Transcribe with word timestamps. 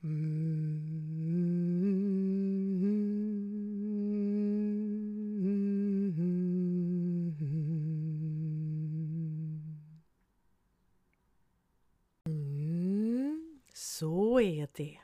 Så 0.00 0.06
är 14.40 14.68
det. 14.72 14.98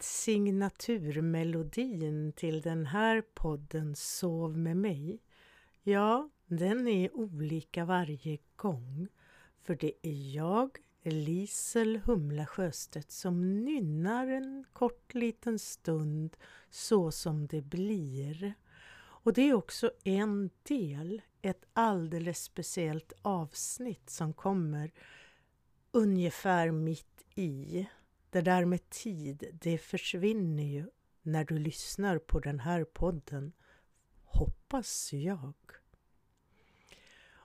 Signaturmelodin 0.00 2.32
till 2.32 2.60
den 2.60 2.86
här 2.86 3.22
podden 3.34 3.96
Sov 3.96 4.58
med 4.58 4.76
mig, 4.76 5.18
ja, 5.82 6.30
den 6.46 6.88
är 6.88 7.16
olika 7.16 7.84
varje 7.84 8.38
gång. 8.56 9.08
För 9.62 9.74
det 9.74 9.92
är 10.02 10.36
jag, 10.36 10.78
Lisel 11.10 11.96
Humla 11.96 12.46
Sjöstedt, 12.46 13.10
som 13.10 13.64
nynnar 13.64 14.26
en 14.26 14.64
kort 14.72 15.14
liten 15.14 15.58
stund 15.58 16.36
så 16.70 17.10
som 17.10 17.46
det 17.46 17.62
blir. 17.62 18.54
Och 19.00 19.32
det 19.32 19.42
är 19.42 19.54
också 19.54 19.90
en 20.04 20.50
del, 20.62 21.22
ett 21.42 21.64
alldeles 21.72 22.42
speciellt 22.42 23.12
avsnitt 23.22 24.10
som 24.10 24.32
kommer 24.32 24.92
ungefär 25.90 26.70
mitt 26.70 27.24
i. 27.34 27.88
Det 28.30 28.40
där 28.40 28.64
med 28.64 28.90
tid, 28.90 29.58
det 29.60 29.78
försvinner 29.78 30.64
ju 30.64 30.86
när 31.22 31.44
du 31.44 31.58
lyssnar 31.58 32.18
på 32.18 32.40
den 32.40 32.60
här 32.60 32.84
podden, 32.84 33.52
hoppas 34.24 35.12
jag. 35.12 35.54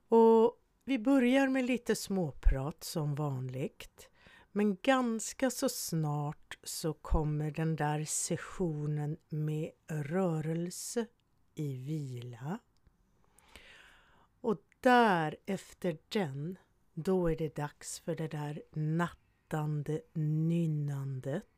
Och 0.09 0.62
vi 0.86 1.00
börjar 1.00 1.48
med 1.48 1.66
lite 1.66 1.96
småprat 1.96 2.84
som 2.84 3.16
vanligt. 3.16 4.10
Men 4.52 4.78
ganska 4.82 5.50
så 5.50 5.70
snart 5.70 6.58
så 6.64 6.94
kommer 6.94 7.52
den 7.52 7.76
där 7.76 8.06
sessionen 8.06 9.18
med 9.30 9.72
rörelse 9.88 11.06
i 11.56 11.73
vila. 11.73 12.59
Och 14.42 14.61
där 14.80 15.36
efter 15.45 15.98
den, 16.09 16.58
då 16.94 17.31
är 17.31 17.36
det 17.36 17.56
dags 17.56 18.00
för 18.00 18.16
det 18.16 18.28
där 18.28 18.64
nattande 18.72 20.02
nynnandet. 20.14 21.53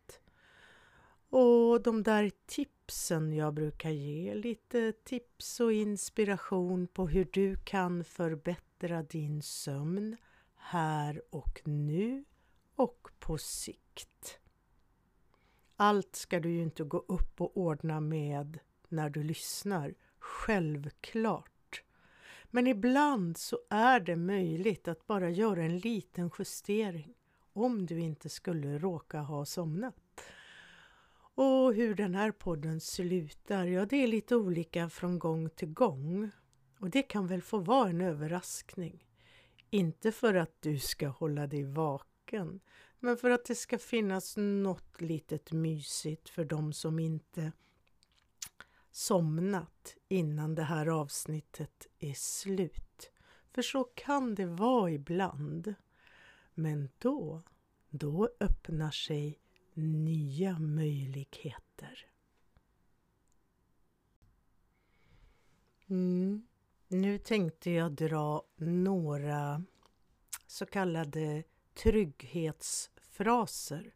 Och 1.38 1.82
de 1.82 2.04
där 2.04 2.32
tipsen 2.46 3.34
jag 3.34 3.54
brukar 3.54 3.90
ge, 3.90 4.36
lite 4.36 4.92
tips 4.92 5.60
och 5.60 5.74
inspiration 5.74 6.88
på 6.88 7.08
hur 7.08 7.28
du 7.32 7.56
kan 7.56 8.04
förbättra 8.04 9.04
din 9.04 9.42
sömn 9.42 10.18
här 10.56 11.22
och 11.30 11.62
nu 11.64 12.24
och 12.76 13.10
på 13.20 13.38
sikt. 13.38 14.40
Allt 15.76 16.16
ska 16.16 16.40
du 16.40 16.50
ju 16.50 16.62
inte 16.62 16.84
gå 16.84 16.98
upp 17.08 17.42
och 17.42 17.58
ordna 17.58 18.00
med 18.00 18.60
när 18.90 19.10
du 19.10 19.24
lyssnar, 19.24 19.94
självklart. 20.20 21.84
Men 22.46 22.68
ibland 22.68 23.38
så 23.38 23.60
är 23.70 24.00
det 24.00 24.16
möjligt 24.16 24.88
att 24.88 25.08
bara 25.08 25.30
göra 25.30 25.64
en 25.64 25.78
liten 25.78 26.32
justering 26.40 27.14
om 27.54 27.86
du 27.86 28.00
inte 28.00 28.30
skulle 28.30 28.78
råka 28.78 29.20
ha 29.20 29.46
somnat. 29.46 30.05
Och 31.36 31.74
hur 31.74 31.96
den 31.96 32.16
här 32.16 32.32
podden 32.32 32.82
slutar, 32.82 33.66
ja 33.66 33.86
det 33.86 34.04
är 34.04 34.08
lite 34.08 34.36
olika 34.36 34.90
från 34.90 35.20
gång 35.20 35.50
till 35.50 35.74
gång. 35.74 36.32
Och 36.80 36.90
det 36.90 37.04
kan 37.04 37.28
väl 37.28 37.42
få 37.42 37.58
vara 37.58 37.90
en 37.90 38.02
överraskning. 38.02 39.06
Inte 39.70 40.12
för 40.12 40.34
att 40.34 40.62
du 40.62 40.80
ska 40.80 41.08
hålla 41.08 41.48
dig 41.48 41.64
vaken, 41.64 42.60
men 43.00 43.18
för 43.18 43.30
att 43.30 43.46
det 43.46 43.56
ska 43.56 43.78
finnas 43.78 44.38
något 44.38 45.02
litet 45.02 45.52
mysigt 45.52 46.30
för 46.30 46.46
de 46.46 46.74
som 46.74 47.00
inte 47.00 47.52
somnat 48.92 49.96
innan 50.08 50.56
det 50.56 50.64
här 50.64 50.88
avsnittet 50.88 51.88
är 52.00 52.14
slut. 52.14 53.12
För 53.52 53.62
så 53.62 53.84
kan 53.84 54.36
det 54.36 54.46
vara 54.46 54.92
ibland. 54.92 55.74
Men 56.54 56.90
då, 56.98 57.42
då 57.90 58.30
öppnar 58.40 58.92
sig 58.92 59.40
nya 59.78 60.60
möjligheter. 60.60 62.08
Mm. 65.88 66.48
Nu 66.88 67.18
tänkte 67.18 67.72
jag 67.72 67.92
dra 67.92 68.44
några 68.56 69.64
så 70.48 70.66
kallade 70.66 71.44
trygghetsfraser. 71.74 73.94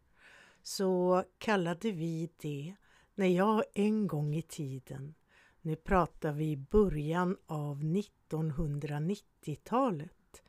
Så 0.62 1.24
kallade 1.38 1.92
vi 1.92 2.30
det 2.36 2.74
när 3.14 3.26
jag 3.26 3.64
en 3.74 4.06
gång 4.06 4.34
i 4.34 4.42
tiden, 4.42 5.14
nu 5.60 5.76
pratar 5.76 6.32
vi 6.32 6.56
början 6.56 7.36
av 7.46 7.82
1990-talet, 7.82 10.42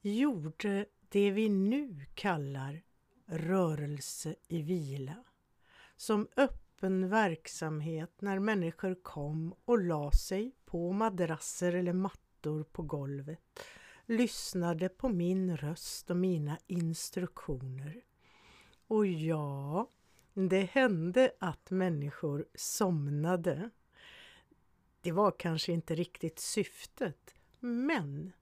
gjorde 0.00 0.86
det 1.08 1.30
vi 1.30 1.48
nu 1.48 2.06
kallar 2.14 2.82
rörelse 3.26 4.34
i 4.48 4.62
vila. 4.62 5.24
Som 5.96 6.28
öppen 6.36 7.08
verksamhet 7.08 8.20
när 8.20 8.38
människor 8.38 8.94
kom 9.02 9.54
och 9.64 9.78
la 9.78 10.12
sig 10.12 10.52
på 10.64 10.92
madrasser 10.92 11.72
eller 11.72 11.92
mattor 11.92 12.64
på 12.64 12.82
golvet, 12.82 13.60
lyssnade 14.06 14.88
på 14.88 15.08
min 15.08 15.56
röst 15.56 16.10
och 16.10 16.16
mina 16.16 16.58
instruktioner. 16.66 18.04
Och 18.86 19.06
ja, 19.06 19.90
det 20.34 20.64
hände 20.64 21.32
att 21.40 21.70
människor 21.70 22.46
somnade. 22.54 23.70
Det 25.00 25.12
var 25.12 25.30
kanske 25.38 25.72
inte 25.72 25.94
riktigt 25.94 26.38
syftet, 26.38 27.34
men 27.60 28.32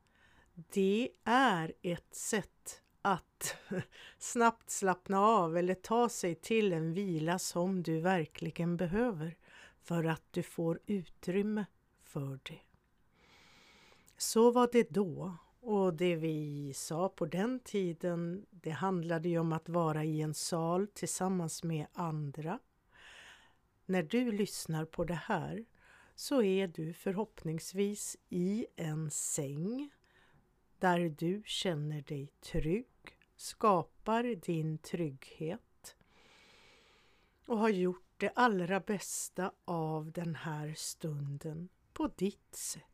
det 0.54 1.10
är 1.24 1.72
ett 1.82 2.14
sätt 2.14 2.59
att 3.03 3.56
snabbt 4.19 4.71
slappna 4.71 5.21
av 5.21 5.56
eller 5.56 5.75
ta 5.75 6.09
sig 6.09 6.34
till 6.34 6.72
en 6.72 6.93
vila 6.93 7.38
som 7.38 7.83
du 7.83 8.00
verkligen 8.00 8.77
behöver 8.77 9.37
för 9.83 10.05
att 10.05 10.22
du 10.31 10.43
får 10.43 10.81
utrymme 10.87 11.65
för 12.03 12.41
det. 12.43 12.60
Så 14.16 14.50
var 14.50 14.69
det 14.72 14.91
då 14.91 15.37
och 15.60 15.94
det 15.94 16.16
vi 16.16 16.72
sa 16.75 17.09
på 17.09 17.27
den 17.27 17.60
tiden, 17.60 18.47
det 18.50 18.71
handlade 18.71 19.28
ju 19.28 19.39
om 19.39 19.53
att 19.53 19.69
vara 19.69 20.05
i 20.05 20.21
en 20.21 20.34
sal 20.34 20.87
tillsammans 20.87 21.62
med 21.62 21.87
andra. 21.93 22.59
När 23.87 24.03
du 24.03 24.33
lyssnar 24.33 24.84
på 24.84 25.05
det 25.05 25.21
här 25.25 25.65
så 26.15 26.43
är 26.43 26.69
du 26.69 26.93
förhoppningsvis 26.93 28.16
i 28.28 28.66
en 28.77 29.10
säng 29.10 29.91
där 30.80 31.14
du 31.18 31.42
känner 31.46 32.02
dig 32.02 32.26
trygg, 32.41 33.18
skapar 33.36 34.22
din 34.22 34.78
trygghet 34.78 35.96
och 37.46 37.58
har 37.58 37.68
gjort 37.68 38.14
det 38.16 38.30
allra 38.34 38.80
bästa 38.80 39.52
av 39.64 40.12
den 40.12 40.34
här 40.34 40.74
stunden 40.76 41.68
på 41.92 42.10
ditt 42.16 42.54
sätt. 42.54 42.84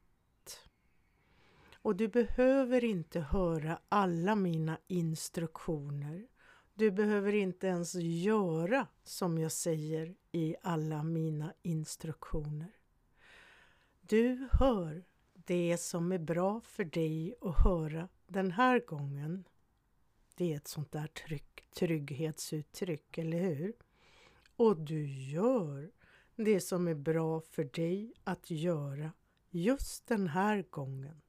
Och 1.74 1.96
du 1.96 2.08
behöver 2.08 2.84
inte 2.84 3.20
höra 3.20 3.78
alla 3.88 4.34
mina 4.34 4.78
instruktioner. 4.86 6.28
Du 6.74 6.90
behöver 6.90 7.32
inte 7.32 7.66
ens 7.66 7.94
göra 7.94 8.86
som 9.04 9.38
jag 9.38 9.52
säger 9.52 10.14
i 10.32 10.56
alla 10.62 11.02
mina 11.02 11.52
instruktioner. 11.62 12.72
Du 14.00 14.48
hör 14.52 15.04
det 15.46 15.78
som 15.80 16.12
är 16.12 16.18
bra 16.18 16.60
för 16.60 16.84
dig 16.84 17.34
att 17.40 17.64
höra 17.64 18.08
den 18.26 18.52
här 18.52 18.80
gången. 18.80 19.48
Det 20.34 20.52
är 20.52 20.56
ett 20.56 20.68
sånt 20.68 20.92
där 20.92 21.06
tryck, 21.06 21.68
trygghetsuttryck, 21.74 23.18
eller 23.18 23.38
hur? 23.38 23.72
Och 24.56 24.76
du 24.76 25.06
gör 25.08 25.90
det 26.36 26.60
som 26.60 26.88
är 26.88 26.94
bra 26.94 27.40
för 27.40 27.64
dig 27.64 28.12
att 28.24 28.50
göra 28.50 29.12
just 29.50 30.06
den 30.06 30.28
här 30.28 30.64
gången. 30.70 31.22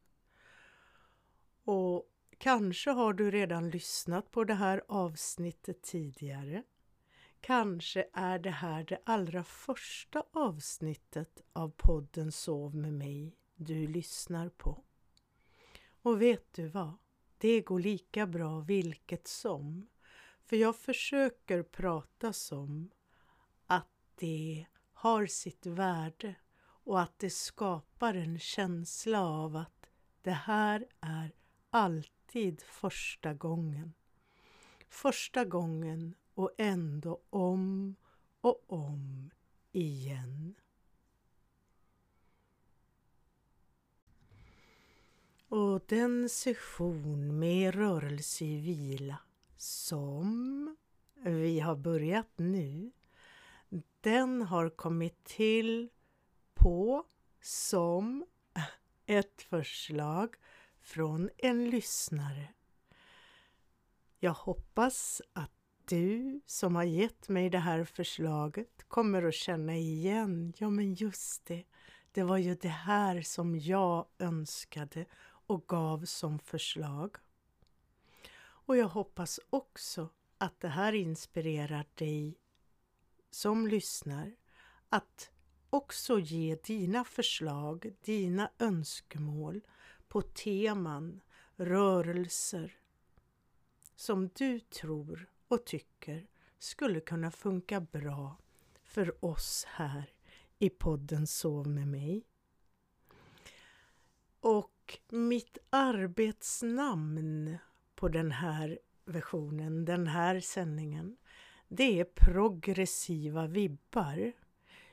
Och 1.64 2.12
kanske 2.38 2.90
har 2.92 3.14
du 3.14 3.32
redan 3.32 3.70
lyssnat 3.70 4.32
på 4.32 4.44
det 4.44 4.54
här 4.54 4.84
avsnittet 4.88 5.82
tidigare. 5.82 6.64
Kanske 7.42 8.08
är 8.14 8.40
det 8.40 8.52
här 8.52 8.84
det 8.84 9.00
allra 9.04 9.44
första 9.44 10.24
avsnittet 10.32 11.42
av 11.54 11.70
podden 11.78 12.32
Sov 12.32 12.76
med 12.76 12.94
mig 12.94 13.36
du 13.58 13.88
lyssnar 13.88 14.50
på. 14.50 14.84
Och 16.02 16.22
vet 16.22 16.54
du 16.54 16.68
vad? 16.68 16.94
Det 17.38 17.62
går 17.62 17.80
lika 17.80 18.28
bra 18.28 18.60
vilket 18.60 19.28
som. 19.28 19.88
För 20.46 20.56
jag 20.56 20.76
försöker 20.76 21.64
prata 21.64 22.34
som 22.34 22.90
att 23.66 23.90
det 24.16 24.66
har 24.94 25.26
sitt 25.26 25.66
värde 25.66 26.36
och 26.60 27.02
att 27.02 27.20
det 27.20 27.30
skapar 27.30 28.14
en 28.14 28.40
känsla 28.40 29.22
av 29.22 29.56
att 29.56 29.90
det 30.22 30.32
här 30.32 30.88
är 31.00 31.32
alltid 31.70 32.62
första 32.62 33.34
gången. 33.34 33.94
första 34.90 35.46
gången 35.46 36.16
och 36.34 36.52
ändå 36.58 37.22
om 37.30 37.96
och 38.42 38.64
om 38.68 39.30
igen. 39.72 40.56
Och 45.50 45.82
den 45.88 46.30
session 46.30 47.40
med 47.40 47.76
rörelse 47.76 48.46
i 48.46 48.62
vila 48.62 49.18
som 49.58 50.76
vi 51.16 51.60
har 51.60 51.76
börjat 51.76 52.30
nu, 52.36 52.92
den 54.02 54.42
har 54.42 54.70
kommit 54.70 55.24
till 55.24 55.90
på 56.54 57.04
som 57.42 58.26
ett 59.06 59.42
förslag 59.42 60.36
från 60.82 61.30
en 61.38 61.70
lyssnare. 61.70 62.48
Jag 64.20 64.34
hoppas 64.34 65.22
att 65.34 65.52
du 65.86 66.42
som 66.46 66.76
har 66.76 66.84
gett 66.84 67.30
mig 67.30 67.50
det 67.50 67.60
här 67.60 67.84
förslaget 67.84 68.84
kommer 68.88 69.24
att 69.24 69.34
känna 69.34 69.76
igen, 69.76 70.54
ja 70.58 70.70
men 70.70 70.94
just 70.94 71.46
det, 71.46 71.64
det 72.12 72.24
var 72.24 72.38
ju 72.38 72.56
det 72.56 72.68
här 72.68 73.22
som 73.22 73.60
jag 73.60 74.08
önskade 74.20 75.06
och 75.48 75.68
gav 75.68 76.06
som 76.06 76.40
förslag. 76.40 77.18
Och 78.40 78.78
jag 78.78 78.88
hoppas 78.88 79.40
också 79.50 80.10
att 80.38 80.60
det 80.60 80.68
här 80.68 80.94
inspirerar 80.94 81.86
dig 81.96 82.38
som 83.30 83.68
lyssnar 83.68 84.36
att 84.90 85.32
också 85.70 86.20
ge 86.20 86.56
dina 86.56 87.04
förslag, 87.04 87.94
dina 88.02 88.52
önskemål 88.60 89.62
på 90.08 90.22
teman, 90.22 91.22
rörelser 91.56 92.80
som 93.96 94.30
du 94.36 94.60
tror 94.60 95.30
och 95.48 95.66
tycker 95.66 96.28
skulle 96.60 97.00
kunna 97.00 97.32
funka 97.32 97.80
bra 97.82 98.38
för 98.84 99.26
oss 99.26 99.66
här 99.68 100.14
i 100.60 100.70
podden 100.70 101.28
Sov 101.28 101.68
med 101.68 101.88
mig. 101.88 102.24
Och 104.40 104.77
och 104.88 105.14
mitt 105.14 105.58
arbetsnamn 105.70 107.58
på 107.96 108.08
den 108.08 108.32
här 108.32 108.80
versionen, 109.06 109.86
den 109.86 110.08
här 110.08 110.40
sändningen, 110.40 111.18
det 111.68 112.00
är 112.00 112.04
progressiva 112.04 113.48
vibbar. 113.48 114.32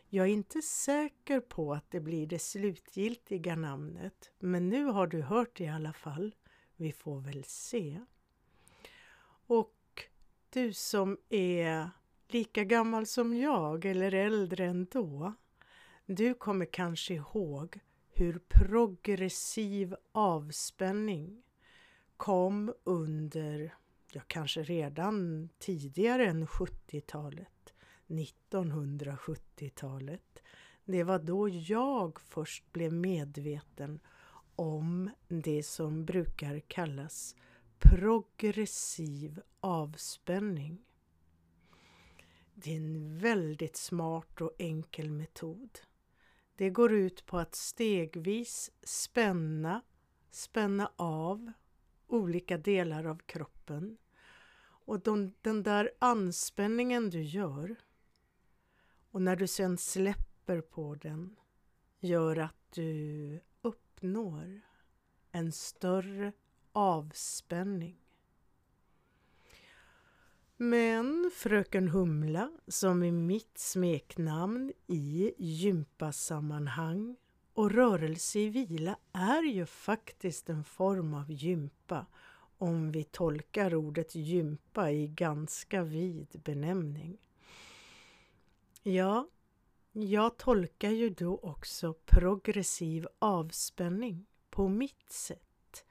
Jag 0.09 0.27
är 0.27 0.31
inte 0.31 0.63
säker 0.63 1.41
på 1.41 1.75
att 1.75 1.91
det 1.91 2.01
blir 2.01 2.27
det 2.27 2.39
slutgiltiga 2.39 3.57
namnet, 3.57 4.31
men 4.39 4.69
nu 4.69 4.85
har 4.85 5.07
du 5.07 5.23
hört 5.23 5.57
det 5.57 5.65
i 5.65 5.69
alla 5.69 5.93
fall. 5.93 6.35
Vi 6.77 6.93
får 6.93 7.21
väl 7.21 7.45
se. 7.45 8.01
Och 9.47 10.05
du 10.51 10.73
som 10.73 11.19
är 11.29 11.91
lika 12.29 12.65
gammal 12.65 13.07
som 13.07 13.37
jag 13.37 13.85
eller 13.85 14.15
äldre 14.15 14.65
ändå, 14.65 15.35
du 16.07 16.35
kommer 16.35 16.67
kanske 16.67 17.15
ihåg 17.15 17.81
hur 18.17 18.39
progressiv 18.39 19.95
avspänning 20.13 21.43
kom 22.17 22.75
under, 22.85 23.75
ja 24.13 24.21
kanske 24.27 24.63
redan 24.63 25.49
tidigare 25.59 26.27
än 26.27 26.47
70-talet, 26.47 27.75
1970-talet. 28.07 30.43
Det 30.85 31.05
var 31.05 31.19
då 31.19 31.49
jag 31.49 32.21
först 32.21 32.73
blev 32.73 32.93
medveten 32.93 34.01
om 34.57 35.11
det 35.29 35.63
som 35.63 36.05
brukar 36.05 36.61
kallas 36.61 37.37
progressiv 37.79 39.41
avspänning. 39.61 40.85
Det 42.55 42.73
är 42.73 42.77
en 42.77 43.19
väldigt 43.19 43.77
smart 43.77 44.41
och 44.41 44.53
enkel 44.59 45.11
metod. 45.11 45.79
Det 46.57 46.71
går 46.71 46.93
ut 46.93 47.27
på 47.27 47.39
att 47.39 47.55
stegvis 47.55 48.71
spänna, 48.83 49.81
spänna 50.31 50.93
av 50.97 51.53
olika 52.07 52.59
delar 52.59 53.05
av 53.05 53.19
kroppen. 53.19 53.99
Och 54.87 55.01
de, 55.01 55.35
den 55.41 55.63
där 55.63 55.91
anspänningen 55.99 57.11
du 57.11 57.23
gör 57.23 57.77
och 59.11 59.23
när 59.23 59.37
du 59.37 59.47
sen 59.47 59.79
släpper 59.79 60.61
på 60.61 60.95
den 60.95 61.37
gör 62.01 62.37
att 62.37 62.73
du 62.73 63.41
uppnår 63.63 64.61
en 65.33 65.53
större 65.53 66.33
avspänning. 66.73 68.04
Men 70.57 71.31
Fröken 71.35 71.89
Humla, 71.89 72.51
som 72.69 73.03
är 73.03 73.13
mitt 73.13 73.59
smeknamn 73.59 74.73
i 74.87 75.35
gympasammanhang 75.39 77.17
och 77.55 77.71
rörelse 77.71 78.39
i 78.39 78.49
vila 78.49 78.99
är 79.13 79.43
ju 79.43 79.67
faktiskt 79.67 80.49
en 80.49 80.65
form 80.65 81.15
av 81.15 81.33
gympa 81.33 82.07
om 82.59 82.91
vi 82.91 83.05
tolkar 83.05 83.75
ordet 83.75 84.15
gympa 84.15 84.91
i 84.91 85.07
ganska 85.07 85.83
vid 85.83 86.41
benämning. 86.45 87.19
Ja, 88.83 89.29
jag 89.93 90.37
tolkar 90.37 90.91
ju 90.91 91.11
då 91.11 91.39
också 91.43 91.95
progressiv 92.05 93.07
avspänning 93.19 94.27
på 94.51 94.69
mitt 94.69 95.13
sätt. 95.13 95.85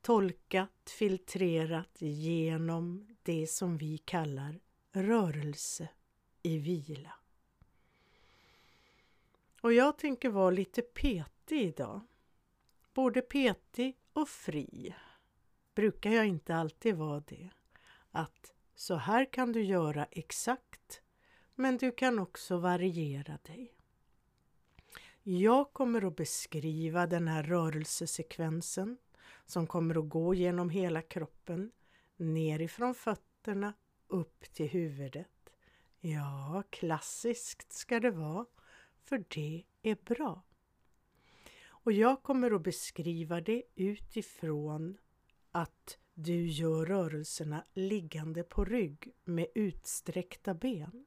Tolkat, 0.00 0.90
filtrerat 0.98 1.96
genom 2.02 3.09
det 3.22 3.46
som 3.46 3.76
vi 3.78 3.98
kallar 3.98 4.60
rörelse 4.92 5.88
i 6.42 6.58
vila. 6.58 7.12
Och 9.60 9.72
jag 9.72 9.98
tänker 9.98 10.28
vara 10.28 10.50
lite 10.50 10.82
petig 10.82 11.62
idag. 11.62 12.00
Både 12.94 13.20
petig 13.20 13.96
och 14.12 14.28
fri. 14.28 14.94
Brukar 15.74 16.10
jag 16.10 16.26
inte 16.26 16.54
alltid 16.54 16.96
vara 16.96 17.20
det. 17.20 17.50
Att 18.10 18.52
så 18.74 18.94
här 18.94 19.32
kan 19.32 19.52
du 19.52 19.62
göra 19.62 20.04
exakt, 20.10 21.02
men 21.54 21.76
du 21.76 21.92
kan 21.92 22.18
också 22.18 22.58
variera 22.58 23.38
dig. 23.42 23.74
Jag 25.22 25.72
kommer 25.72 26.06
att 26.06 26.16
beskriva 26.16 27.06
den 27.06 27.28
här 27.28 27.42
rörelsesekvensen 27.42 28.96
som 29.46 29.66
kommer 29.66 29.98
att 29.98 30.08
gå 30.08 30.34
genom 30.34 30.70
hela 30.70 31.02
kroppen, 31.02 31.70
nerifrån 32.20 32.94
fötterna 32.94 33.72
upp 34.06 34.52
till 34.52 34.68
huvudet. 34.68 35.52
Ja, 36.00 36.62
klassiskt 36.70 37.72
ska 37.72 38.00
det 38.00 38.10
vara 38.10 38.46
för 39.04 39.24
det 39.28 39.64
är 39.82 39.96
bra. 40.04 40.42
Och 41.66 41.92
jag 41.92 42.22
kommer 42.22 42.50
att 42.50 42.62
beskriva 42.62 43.40
det 43.40 43.62
utifrån 43.74 44.98
att 45.52 45.98
du 46.14 46.46
gör 46.46 46.86
rörelserna 46.86 47.64
liggande 47.74 48.42
på 48.42 48.64
rygg 48.64 49.12
med 49.24 49.46
utsträckta 49.54 50.54
ben. 50.54 51.06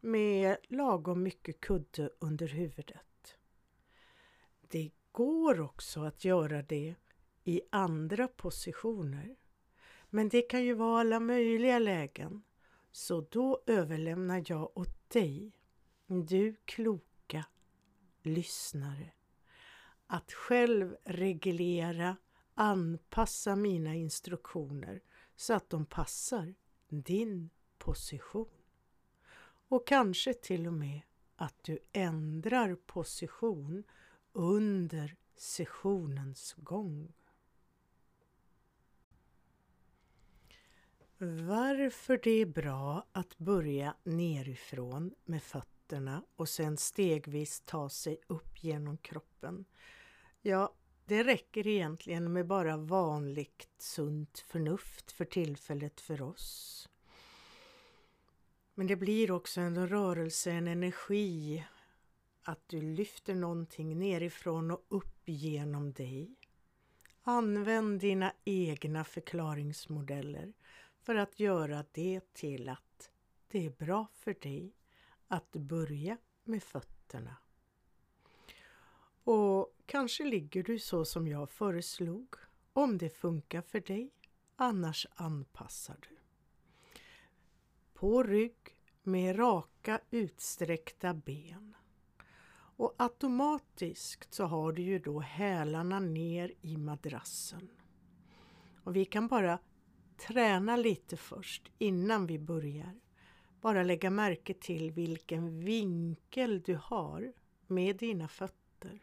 Med 0.00 0.56
lagom 0.68 1.22
mycket 1.22 1.60
kudde 1.60 2.10
under 2.18 2.48
huvudet. 2.48 3.38
Det 4.60 4.90
går 5.12 5.60
också 5.60 6.00
att 6.00 6.24
göra 6.24 6.62
det 6.62 6.94
i 7.44 7.62
andra 7.70 8.28
positioner. 8.28 9.36
Men 10.10 10.28
det 10.28 10.42
kan 10.42 10.64
ju 10.64 10.74
vara 10.74 11.00
alla 11.00 11.20
möjliga 11.20 11.78
lägen. 11.78 12.42
Så 12.92 13.20
då 13.20 13.62
överlämnar 13.66 14.44
jag 14.46 14.78
åt 14.78 15.10
dig 15.10 15.52
du 16.06 16.56
kloka 16.64 17.44
lyssnare, 18.22 19.12
att 20.06 20.32
själv 20.32 20.96
reglera, 21.04 22.16
anpassa 22.54 23.56
mina 23.56 23.94
instruktioner 23.94 25.00
så 25.36 25.54
att 25.54 25.70
de 25.70 25.86
passar 25.86 26.54
din 26.88 27.50
position. 27.78 28.48
Och 29.68 29.86
kanske 29.86 30.34
till 30.34 30.66
och 30.66 30.72
med 30.72 31.00
att 31.36 31.64
du 31.64 31.78
ändrar 31.92 32.74
position 32.74 33.84
under 34.32 35.16
sessionens 35.36 36.54
gång. 36.58 37.12
Varför 41.20 42.20
det 42.22 42.30
är 42.30 42.46
bra 42.46 43.06
att 43.12 43.38
börja 43.38 43.94
nerifrån 44.04 45.14
med 45.24 45.42
fötterna 45.42 46.22
och 46.36 46.48
sen 46.48 46.76
stegvis 46.76 47.60
ta 47.60 47.88
sig 47.88 48.20
upp 48.26 48.64
genom 48.64 48.96
kroppen. 48.98 49.64
Ja, 50.42 50.74
det 51.04 51.22
räcker 51.22 51.66
egentligen 51.66 52.32
med 52.32 52.46
bara 52.46 52.76
vanligt 52.76 53.68
sunt 53.78 54.38
förnuft 54.38 55.12
för 55.12 55.24
tillfället 55.24 56.00
för 56.00 56.22
oss. 56.22 56.88
Men 58.74 58.86
det 58.86 58.96
blir 58.96 59.30
också 59.30 59.60
en 59.60 59.88
rörelse, 59.88 60.50
en 60.50 60.68
energi, 60.68 61.64
att 62.42 62.68
du 62.68 62.80
lyfter 62.80 63.34
någonting 63.34 63.98
nerifrån 63.98 64.70
och 64.70 64.84
upp 64.88 65.22
genom 65.24 65.92
dig. 65.92 66.36
Använd 67.22 68.00
dina 68.00 68.32
egna 68.44 69.04
förklaringsmodeller 69.04 70.52
för 71.08 71.14
att 71.14 71.40
göra 71.40 71.84
det 71.92 72.34
till 72.34 72.68
att 72.68 73.10
det 73.48 73.66
är 73.66 73.70
bra 73.70 74.06
för 74.14 74.34
dig 74.34 74.74
att 75.28 75.52
börja 75.52 76.18
med 76.44 76.62
fötterna. 76.62 77.36
Och 79.24 79.76
kanske 79.86 80.24
ligger 80.24 80.62
du 80.62 80.78
så 80.78 81.04
som 81.04 81.28
jag 81.28 81.50
föreslog, 81.50 82.34
om 82.72 82.98
det 82.98 83.10
funkar 83.10 83.62
för 83.62 83.80
dig, 83.80 84.10
annars 84.56 85.06
anpassar 85.14 85.96
du. 86.08 86.16
På 87.94 88.22
rygg 88.22 88.58
med 89.02 89.38
raka 89.38 90.00
utsträckta 90.10 91.14
ben. 91.14 91.76
Och 92.50 92.94
automatiskt 92.96 94.34
så 94.34 94.44
har 94.44 94.72
du 94.72 94.82
ju 94.82 94.98
då 94.98 95.20
hälarna 95.20 96.00
ner 96.00 96.52
i 96.60 96.76
madrassen. 96.76 97.68
Och 98.84 98.96
vi 98.96 99.04
kan 99.04 99.28
bara 99.28 99.58
träna 100.18 100.76
lite 100.76 101.16
först 101.16 101.70
innan 101.78 102.26
vi 102.26 102.38
börjar. 102.38 103.00
Bara 103.60 103.82
lägga 103.82 104.10
märke 104.10 104.54
till 104.54 104.90
vilken 104.90 105.60
vinkel 105.60 106.62
du 106.62 106.78
har 106.82 107.32
med 107.66 107.96
dina 107.96 108.28
fötter. 108.28 109.00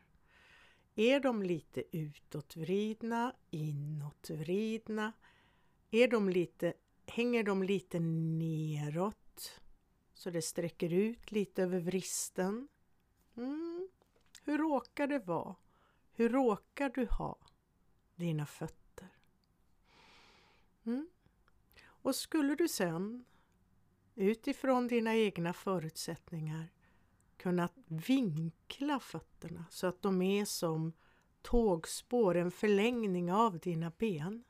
Är 0.96 1.20
de 1.20 1.44
lite 1.44 1.84
utåtvridna, 1.92 3.36
inåtvridna? 3.52 5.14
Är 5.92 6.08
de 6.08 6.30
lite, 6.30 6.74
hänger 7.08 7.44
de 7.44 7.64
lite 7.64 8.00
neråt 8.00 9.62
så 10.14 10.30
det 10.30 10.42
sträcker 10.42 10.94
ut 10.94 11.32
lite 11.32 11.64
över 11.64 11.80
vristen? 11.80 12.68
Mm. 13.38 13.90
Hur 14.44 14.58
råkar 14.58 15.08
det 15.08 15.20
vara? 15.20 15.56
Hur 16.12 16.30
råkar 16.30 16.90
du 16.90 17.06
ha 17.06 17.38
dina 18.16 18.46
fötter? 18.46 18.85
Mm. 20.86 21.08
Och 21.86 22.16
skulle 22.16 22.56
du 22.56 22.68
sen 22.68 23.26
utifrån 24.16 24.88
dina 24.88 25.16
egna 25.16 25.54
förutsättningar 25.54 26.72
kunna 27.38 27.70
vinkla 27.88 29.00
fötterna 29.00 29.66
så 29.70 29.88
att 29.88 30.02
de 30.02 30.22
är 30.22 30.46
som 30.46 30.94
tågspår, 31.42 32.36
en 32.36 32.52
förlängning 32.52 33.32
av 33.32 33.60
dina 33.60 33.92
ben. 33.98 34.44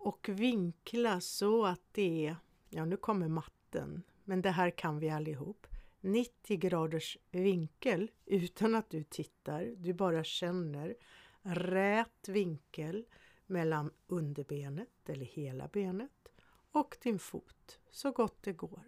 Och 0.00 0.28
vinkla 0.28 1.20
så 1.20 1.64
att 1.66 1.82
det 1.92 2.26
är, 2.26 2.36
ja 2.68 2.84
nu 2.84 2.96
kommer 2.96 3.28
matten, 3.28 4.02
men 4.24 4.42
det 4.42 4.50
här 4.50 4.70
kan 4.70 4.98
vi 4.98 5.10
allihop. 5.10 5.66
90 6.00 6.56
graders 6.56 7.18
vinkel 7.30 8.10
utan 8.24 8.74
att 8.74 8.90
du 8.90 9.02
tittar, 9.02 9.74
du 9.76 9.92
bara 9.92 10.24
känner 10.24 10.96
rät 11.42 12.28
vinkel 12.28 13.06
mellan 13.48 13.90
underbenet 14.06 15.08
eller 15.08 15.26
hela 15.26 15.68
benet 15.68 16.28
och 16.72 16.96
din 17.02 17.18
fot 17.18 17.80
så 17.90 18.10
gott 18.12 18.42
det 18.42 18.52
går. 18.52 18.82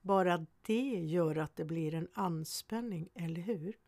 Bara 0.00 0.46
det 0.62 1.00
gör 1.00 1.36
att 1.36 1.56
det 1.56 1.64
blir 1.64 1.94
en 1.94 2.08
anspänning, 2.12 3.08
eller 3.14 3.42
hur? 3.42 3.78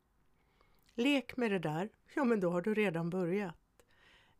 Lek 0.95 1.37
med 1.37 1.51
det 1.51 1.59
där, 1.59 1.89
ja 2.15 2.25
men 2.25 2.41
då 2.41 2.51
har 2.51 2.63
du 2.63 2.75
redan 2.75 3.11
börjat. 3.11 3.83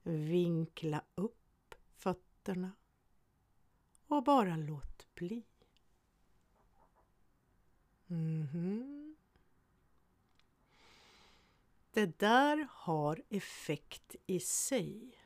Vinkla 0.03 1.05
upp 1.15 1.75
fötterna 1.97 2.73
och 4.07 4.25
bara 4.25 4.57
låt 4.57 5.15
bli. 5.15 5.45
Mm 8.09 8.47
-hmm. 8.47 9.15
Det 11.93 12.19
där 12.19 12.69
har 12.71 13.23
effekt 13.29 14.17
i 14.27 14.41
sig. 14.41 15.19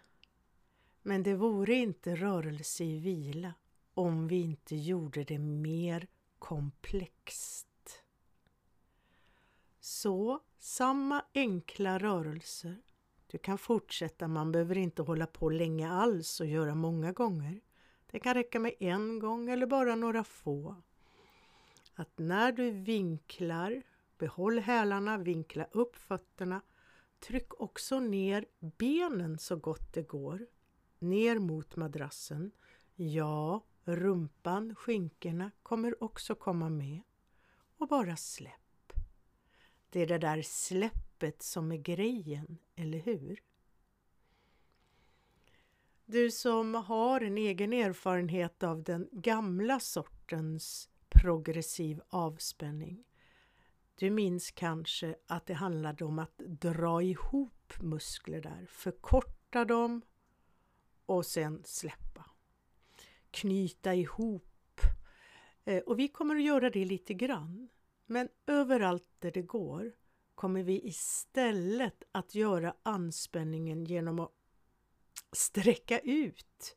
Men 1.02 1.22
det 1.22 1.34
vore 1.34 1.74
inte 1.74 2.16
rörelse 2.16 2.84
i 2.84 2.98
vila 2.98 3.54
om 3.94 4.28
vi 4.28 4.40
inte 4.40 4.76
gjorde 4.76 5.24
det 5.24 5.38
mer 5.38 6.06
komplext. 6.38 8.02
Så 9.80 10.40
samma 10.58 11.24
enkla 11.34 11.98
rörelser. 11.98 12.82
Du 13.26 13.38
kan 13.38 13.58
fortsätta, 13.58 14.28
man 14.28 14.52
behöver 14.52 14.78
inte 14.78 15.02
hålla 15.02 15.26
på 15.26 15.50
länge 15.50 15.90
alls 15.90 16.40
och 16.40 16.46
göra 16.46 16.74
många 16.74 17.12
gånger. 17.12 17.60
Det 18.06 18.18
kan 18.18 18.34
räcka 18.34 18.60
med 18.60 18.74
en 18.80 19.18
gång 19.18 19.50
eller 19.50 19.66
bara 19.66 19.94
några 19.94 20.24
få. 20.24 20.76
Att 21.94 22.18
när 22.18 22.52
du 22.52 22.70
vinklar, 22.70 23.82
behåll 24.18 24.58
hälarna, 24.58 25.18
vinkla 25.18 25.64
upp 25.72 25.96
fötterna. 25.96 26.60
Tryck 27.20 27.60
också 27.60 28.00
ner 28.00 28.46
benen 28.58 29.38
så 29.38 29.56
gott 29.56 29.92
det 29.92 30.02
går. 30.02 30.46
Ner 31.00 31.38
mot 31.38 31.76
madrassen. 31.76 32.50
Ja, 32.94 33.64
rumpan, 33.84 34.74
skinkorna 34.74 35.50
kommer 35.62 36.04
också 36.04 36.34
komma 36.34 36.68
med. 36.68 37.00
Och 37.76 37.88
bara 37.88 38.16
släpp. 38.16 38.92
Det 39.90 40.00
är 40.00 40.06
det 40.06 40.18
där 40.18 40.42
släppet 40.42 41.42
som 41.42 41.72
är 41.72 41.76
grejen, 41.76 42.58
eller 42.76 42.98
hur? 42.98 43.42
Du 46.04 46.30
som 46.30 46.74
har 46.74 47.20
en 47.20 47.38
egen 47.38 47.72
erfarenhet 47.72 48.62
av 48.62 48.82
den 48.82 49.08
gamla 49.12 49.80
sortens 49.80 50.88
progressiv 51.08 52.00
avspänning. 52.08 53.04
Du 53.94 54.10
minns 54.10 54.50
kanske 54.50 55.16
att 55.26 55.46
det 55.46 55.54
handlade 55.54 56.04
om 56.04 56.18
att 56.18 56.38
dra 56.38 57.02
ihop 57.02 57.72
muskler 57.80 58.40
där, 58.40 58.66
förkorta 58.70 59.64
dem 59.64 60.02
och 61.10 61.26
sen 61.26 61.62
släppa 61.64 62.24
knyta 63.30 63.94
ihop. 63.94 64.80
Eh, 65.64 65.78
och 65.78 65.98
vi 65.98 66.08
kommer 66.08 66.36
att 66.36 66.42
göra 66.42 66.70
det 66.70 66.84
lite 66.84 67.14
grann. 67.14 67.68
Men 68.06 68.28
överallt 68.46 69.06
där 69.18 69.30
det 69.30 69.42
går 69.42 69.92
kommer 70.34 70.62
vi 70.62 70.88
istället 70.88 72.02
att 72.12 72.34
göra 72.34 72.74
anspänningen 72.82 73.84
genom 73.84 74.20
att 74.20 74.32
sträcka 75.32 75.98
ut. 75.98 76.76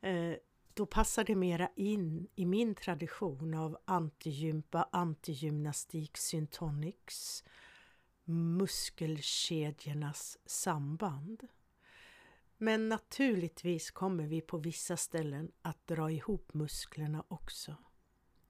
Eh, 0.00 0.32
då 0.74 0.86
passar 0.86 1.24
det 1.24 1.34
mera 1.34 1.70
in 1.76 2.28
i 2.34 2.46
min 2.46 2.74
tradition 2.74 3.54
av 3.54 3.78
antigympa, 3.84 4.88
antigymnastik, 4.92 6.16
syntonics, 6.16 7.44
muskelkedjornas 8.24 10.38
samband. 10.46 11.48
Men 12.58 12.88
naturligtvis 12.88 13.90
kommer 13.90 14.26
vi 14.26 14.40
på 14.40 14.58
vissa 14.58 14.96
ställen 14.96 15.52
att 15.62 15.86
dra 15.86 16.10
ihop 16.10 16.54
musklerna 16.54 17.24
också. 17.28 17.76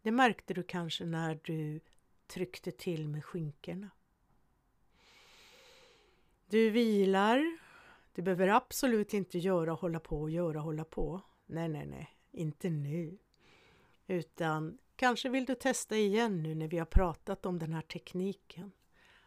Det 0.03 0.11
märkte 0.11 0.55
du 0.55 0.63
kanske 0.63 1.05
när 1.05 1.41
du 1.45 1.81
tryckte 2.27 2.71
till 2.71 3.09
med 3.09 3.25
skinkorna. 3.25 3.91
Du 6.49 6.71
vilar. 6.71 7.59
Du 8.15 8.23
behöver 8.23 8.49
absolut 8.49 9.15
inte 9.15 9.39
göra, 9.39 9.73
hålla 9.73 10.01
på 10.01 10.31
göra, 10.31 10.59
hålla 10.59 10.85
på. 10.85 11.21
Nej, 11.47 11.69
nej, 11.69 11.87
nej, 11.87 12.17
inte 12.33 12.71
nu. 12.71 13.19
Utan 14.07 14.79
kanske 14.97 15.29
vill 15.29 15.45
du 15.45 15.55
testa 15.55 15.97
igen 15.97 16.43
nu 16.43 16.55
när 16.55 16.69
vi 16.69 16.79
har 16.79 16.87
pratat 16.87 17.47
om 17.47 17.59
den 17.59 17.73
här 17.73 17.83
tekniken. 17.83 18.73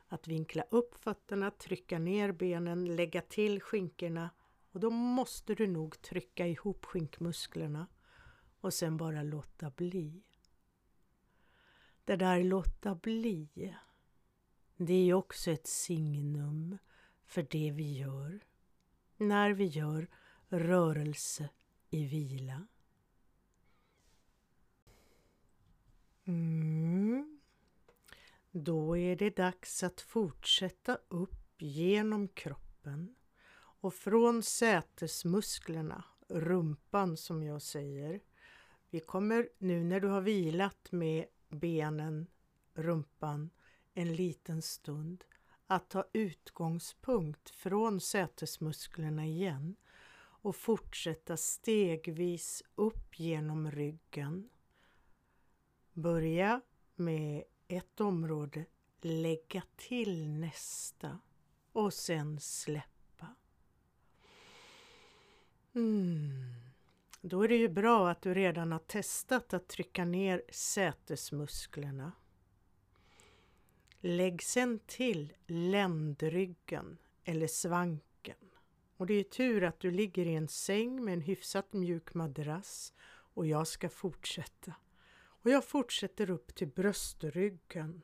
Att 0.08 0.28
vinkla 0.28 0.64
upp 0.70 0.96
fötterna, 0.96 1.52
trycka 1.52 2.00
ner 2.00 2.32
benen, 2.32 2.96
lägga 2.96 3.22
till 3.22 3.62
skinkorna 3.62 4.30
och 4.72 4.80
då 4.80 4.90
måste 4.90 5.56
du 5.56 5.68
nog 5.68 6.02
trycka 6.02 6.48
ihop 6.48 6.86
skinkmusklerna 6.86 7.88
och 8.62 8.74
sen 8.74 8.98
bara 8.98 9.24
låta 9.24 9.70
bli. 9.70 10.24
Det 12.06 12.16
där 12.16 12.44
låta 12.44 12.96
bli, 12.96 13.76
det 14.78 14.94
är 14.94 15.14
också 15.14 15.52
ett 15.52 15.68
signum 15.68 16.78
för 17.26 17.48
det 17.50 17.72
vi 17.72 17.98
gör 17.98 18.40
när 19.18 19.52
vi 19.52 19.66
gör 19.66 20.08
rörelse 20.48 21.50
i 21.90 22.06
vila. 22.06 22.68
Mm. 26.26 27.40
Då 28.52 28.98
är 28.98 29.16
det 29.16 29.36
dags 29.36 29.84
att 29.84 30.02
fortsätta 30.02 30.98
upp 31.08 31.62
genom 31.62 32.28
kroppen 32.28 33.16
och 33.82 33.94
från 33.94 34.44
sätesmusklerna, 34.44 36.04
rumpan 36.28 37.18
som 37.18 37.44
jag 37.44 37.62
säger. 37.62 38.22
Vi 38.90 39.00
kommer 39.00 39.50
nu 39.58 39.84
när 39.84 40.00
du 40.00 40.08
har 40.08 40.22
vilat 40.22 40.92
med 40.92 41.26
benen, 41.50 42.28
rumpan 42.74 43.50
en 43.94 44.16
liten 44.16 44.62
stund 44.62 45.24
att 45.68 45.90
ta 45.90 46.06
utgångspunkt 46.14 47.50
från 47.50 48.02
sätesmusklerna 48.02 49.26
igen 49.26 49.76
och 50.42 50.56
fortsätta 50.56 51.38
stegvis 51.38 52.64
upp 52.76 53.20
genom 53.20 53.72
ryggen. 53.72 54.50
Börja 55.94 56.62
med 56.96 57.44
ett 57.68 58.02
område, 58.02 58.66
lägga 59.02 59.64
till 59.76 60.28
nästa 60.28 61.20
och 61.72 61.94
sen 61.94 62.40
släpp 62.40 62.99
Mm. 65.80 66.54
Då 67.22 67.44
är 67.44 67.48
det 67.48 67.56
ju 67.56 67.70
bra 67.70 68.10
att 68.10 68.22
du 68.22 68.34
redan 68.34 68.72
har 68.72 68.80
testat 68.80 69.54
att 69.54 69.68
trycka 69.68 70.06
ner 70.06 70.44
sätesmusklerna. 70.50 72.12
Lägg 74.00 74.44
sen 74.44 74.80
till 74.86 75.34
ländryggen 75.48 76.98
eller 77.24 77.48
svanken. 77.48 78.36
Och 78.98 79.06
det 79.06 79.14
är 79.14 79.24
tur 79.24 79.64
att 79.64 79.80
du 79.80 79.92
ligger 79.92 80.26
i 80.26 80.36
en 80.36 80.48
säng 80.48 81.06
med 81.06 81.14
en 81.14 81.22
hyfsat 81.22 81.74
mjuk 81.74 82.14
madrass 82.14 82.94
och 83.34 83.48
jag 83.48 83.68
ska 83.68 83.90
fortsätta. 83.90 84.74
Och 85.20 85.50
jag 85.50 85.66
fortsätter 85.66 86.30
upp 86.30 86.56
till 86.56 86.68
bröstryggen 86.68 88.02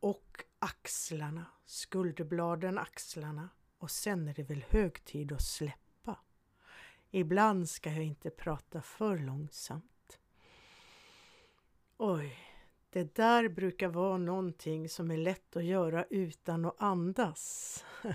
och 0.00 0.44
axlarna, 0.58 1.46
skulderbladen, 1.64 2.78
axlarna 2.78 3.48
och 3.78 3.90
sen 3.90 4.28
är 4.28 4.34
det 4.34 4.42
väl 4.42 4.64
hög 4.68 5.04
tid 5.04 5.32
att 5.32 5.42
släppa. 5.42 5.89
Ibland 7.10 7.68
ska 7.68 7.90
jag 7.92 8.04
inte 8.04 8.30
prata 8.30 8.82
för 8.82 9.18
långsamt. 9.18 10.18
Oj, 11.96 12.38
det 12.90 13.14
där 13.14 13.48
brukar 13.48 13.88
vara 13.88 14.18
någonting 14.18 14.88
som 14.88 15.10
är 15.10 15.16
lätt 15.16 15.56
att 15.56 15.64
göra 15.64 16.04
utan 16.10 16.64
att 16.64 16.82
andas. 16.82 17.84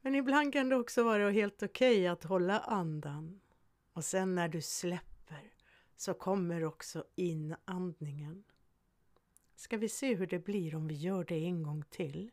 Men 0.00 0.14
ibland 0.14 0.52
kan 0.52 0.68
det 0.68 0.76
också 0.76 1.02
vara 1.02 1.30
helt 1.30 1.62
okej 1.62 1.94
okay 1.96 2.06
att 2.06 2.24
hålla 2.24 2.58
andan. 2.58 3.40
Och 3.92 4.04
sen 4.04 4.34
när 4.34 4.48
du 4.48 4.62
släpper 4.62 5.52
så 5.96 6.14
kommer 6.14 6.64
också 6.64 7.04
inandningen. 7.16 8.44
Ska 9.56 9.76
vi 9.76 9.88
se 9.88 10.14
hur 10.14 10.26
det 10.26 10.38
blir 10.38 10.74
om 10.74 10.88
vi 10.88 10.94
gör 10.94 11.24
det 11.24 11.44
en 11.44 11.62
gång 11.62 11.84
till? 11.90 12.30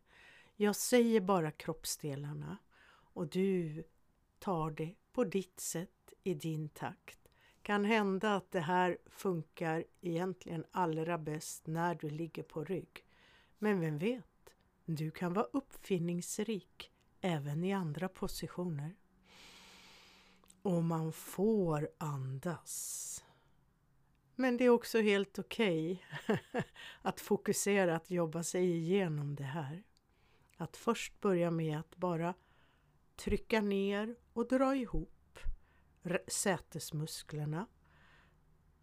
Jag 0.55 0.75
säger 0.75 1.21
bara 1.21 1.51
kroppsdelarna 1.51 2.57
och 2.89 3.27
du 3.27 3.83
tar 4.39 4.71
det 4.71 4.95
på 5.17 5.23
ditt 5.23 5.59
sätt 5.59 6.13
i 6.23 6.33
din 6.33 6.69
takt. 6.69 7.19
Kan 7.61 7.85
hända 7.85 8.35
att 8.35 8.51
det 8.51 8.59
här 8.59 8.97
funkar 9.05 9.83
egentligen 10.01 10.65
allra 10.71 11.17
bäst 11.17 11.67
när 11.67 11.95
du 11.95 12.09
ligger 12.09 12.43
på 12.43 12.63
rygg. 12.63 13.05
Men 13.57 13.79
vem 13.79 13.97
vet, 13.97 14.53
du 14.85 15.11
kan 15.11 15.33
vara 15.33 15.45
uppfinningsrik 15.53 16.91
även 17.21 17.63
i 17.63 17.73
andra 17.73 18.09
positioner. 18.09 18.95
Och 20.61 20.83
man 20.83 21.13
får 21.13 21.89
andas. 21.97 23.25
Men 24.35 24.57
det 24.57 24.65
är 24.65 24.69
också 24.69 25.01
helt 25.01 25.39
okej 25.39 26.03
okay 26.29 26.37
att 27.01 27.19
fokusera, 27.19 27.95
att 27.95 28.11
jobba 28.11 28.43
sig 28.43 28.71
igenom 28.71 29.35
det 29.35 29.43
här. 29.43 29.83
Att 30.57 30.77
först 30.77 31.21
börja 31.21 31.51
med 31.51 31.79
att 31.79 31.95
bara 31.95 32.33
trycka 33.15 33.61
ner 33.61 34.15
och 34.37 34.47
dra 34.47 34.75
ihop 34.75 35.39
sätesmusklerna. 36.27 37.67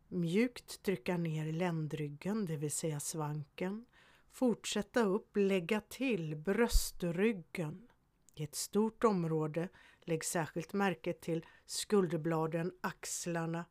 Mjukt 0.08 0.82
trycka 0.82 1.16
ner 1.16 1.52
ländryggen, 1.52 2.46
det 2.46 2.56
vill 2.56 2.70
säga 2.72 3.00
svanken. 3.00 3.86
Fortsätta 4.30 5.04
upp, 5.04 5.36
lägga 5.36 5.80
till 5.80 6.36
bröstryggen. 6.36 7.88
I 8.34 8.44
ett 8.44 8.54
stort 8.54 9.04
område, 9.04 9.68
lägg 10.00 10.24
särskilt 10.24 10.72
märke 10.72 11.12
till 11.12 11.46
skulderbladen, 11.66 12.72
axlarna 12.80 13.64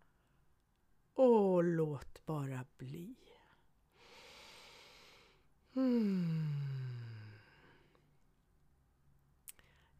och 1.13 1.63
låt 1.63 2.25
bara 2.25 2.65
bli. 2.77 3.15
Hmm. 5.73 6.47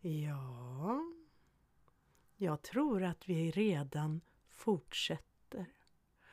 Ja, 0.02 1.14
jag 2.44 2.62
tror 2.62 3.04
att 3.04 3.30
vi 3.30 3.52
redan 3.52 4.22
fortsätter. 4.50 5.66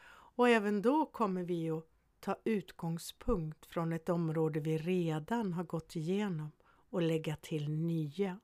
Och 0.09 0.49
även 0.49 0.83
då 0.83 1.07
kommer 1.07 1.43
vi 1.43 1.71
att 1.71 1.87
ta 2.21 2.37
utgångspunkt 2.45 3.67
från 3.67 3.93
ett 3.93 4.09
område 4.09 4.61
vi 4.61 4.79
redan 4.79 5.53
har 5.53 5.65
gått 5.65 5.97
igenom 5.97 6.51
och 6.63 7.03
lägga 7.03 7.37
till 7.37 7.71
nya. 7.71 8.41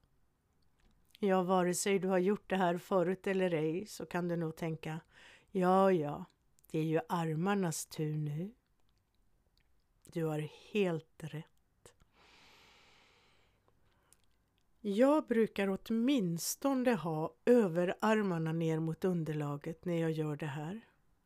Ja, 1.19 1.43
vare 1.43 1.75
sig 1.75 1.99
du 1.99 2.09
har 2.09 2.19
gjort 2.19 2.51
det 2.51 2.57
här 2.57 2.79
förut 2.79 3.27
eller 3.27 3.51
ej 3.51 3.87
så 3.87 4.07
kan 4.07 4.29
du 4.29 4.37
nog 4.37 4.57
tänka 4.57 5.01
Ja, 5.51 5.93
ja, 5.93 6.25
det 6.71 6.79
är 6.79 6.85
ju 6.85 7.01
armarnas 7.09 7.87
tur 7.87 8.17
nu. 8.17 8.55
Du 10.13 10.25
har 10.25 10.49
helt 10.73 11.25
rätt. 11.25 11.56
Jag 14.89 15.27
brukar 15.27 15.79
åtminstone 15.79 16.95
ha 16.95 17.35
överarmarna 17.45 18.53
ner 18.53 18.79
mot 18.79 19.05
underlaget 19.05 19.85
när 19.85 20.01
jag 20.01 20.11
gör 20.11 20.37
det 20.37 20.47
här. 20.47 20.81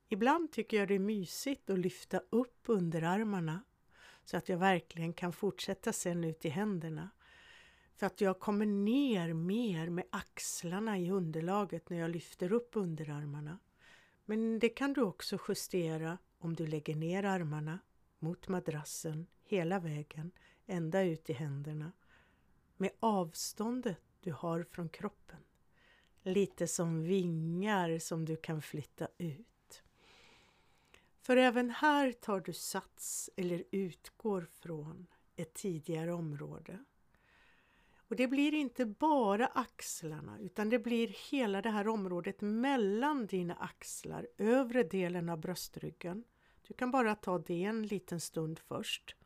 Ibland 0.08 0.52
tycker 0.52 0.76
jag 0.76 0.88
det 0.88 0.94
är 0.94 0.98
mysigt 0.98 1.70
att 1.70 1.78
lyfta 1.78 2.20
upp 2.30 2.62
underarmarna 2.66 3.62
så 4.24 4.36
att 4.36 4.48
jag 4.48 4.58
verkligen 4.58 5.12
kan 5.12 5.32
fortsätta 5.32 5.92
sen 5.92 6.24
ut 6.24 6.44
i 6.44 6.48
händerna. 6.48 7.10
För 7.96 8.06
att 8.06 8.20
jag 8.20 8.40
kommer 8.40 8.66
ner 8.66 9.32
mer 9.32 9.88
med 9.88 10.04
axlarna 10.10 10.98
i 10.98 11.10
underlaget 11.10 11.90
när 11.90 11.98
jag 11.98 12.10
lyfter 12.10 12.52
upp 12.52 12.70
underarmarna. 12.72 13.58
Men 14.24 14.58
det 14.58 14.68
kan 14.68 14.92
du 14.92 15.02
också 15.02 15.38
justera 15.48 16.18
om 16.38 16.54
du 16.54 16.66
lägger 16.66 16.96
ner 16.96 17.22
armarna 17.22 17.78
mot 18.18 18.48
madrassen 18.48 19.26
hela 19.42 19.78
vägen 19.78 20.30
ända 20.66 21.02
ut 21.02 21.30
i 21.30 21.32
händerna 21.32 21.92
med 22.80 22.90
avståndet 23.00 24.00
du 24.20 24.32
har 24.32 24.62
från 24.62 24.88
kroppen. 24.88 25.38
Lite 26.22 26.66
som 26.66 27.02
vingar 27.02 27.98
som 27.98 28.24
du 28.24 28.36
kan 28.36 28.62
flytta 28.62 29.08
ut. 29.18 29.82
För 31.20 31.36
även 31.36 31.70
här 31.70 32.12
tar 32.12 32.40
du 32.40 32.52
sats 32.52 33.30
eller 33.36 33.64
utgår 33.70 34.46
från 34.60 35.06
ett 35.36 35.54
tidigare 35.54 36.12
område. 36.12 36.84
Och 38.08 38.16
det 38.16 38.28
blir 38.28 38.54
inte 38.54 38.86
bara 38.86 39.46
axlarna 39.46 40.38
utan 40.38 40.68
det 40.68 40.78
blir 40.78 41.08
hela 41.30 41.62
det 41.62 41.70
här 41.70 41.88
området 41.88 42.40
mellan 42.40 43.26
dina 43.26 43.54
axlar, 43.54 44.28
övre 44.38 44.82
delen 44.82 45.28
av 45.28 45.38
bröstryggen. 45.38 46.24
Du 46.68 46.74
kan 46.74 46.90
bara 46.90 47.14
ta 47.14 47.38
det 47.38 47.64
en 47.64 47.86
liten 47.86 48.20
stund 48.20 48.58
först. 48.58 49.16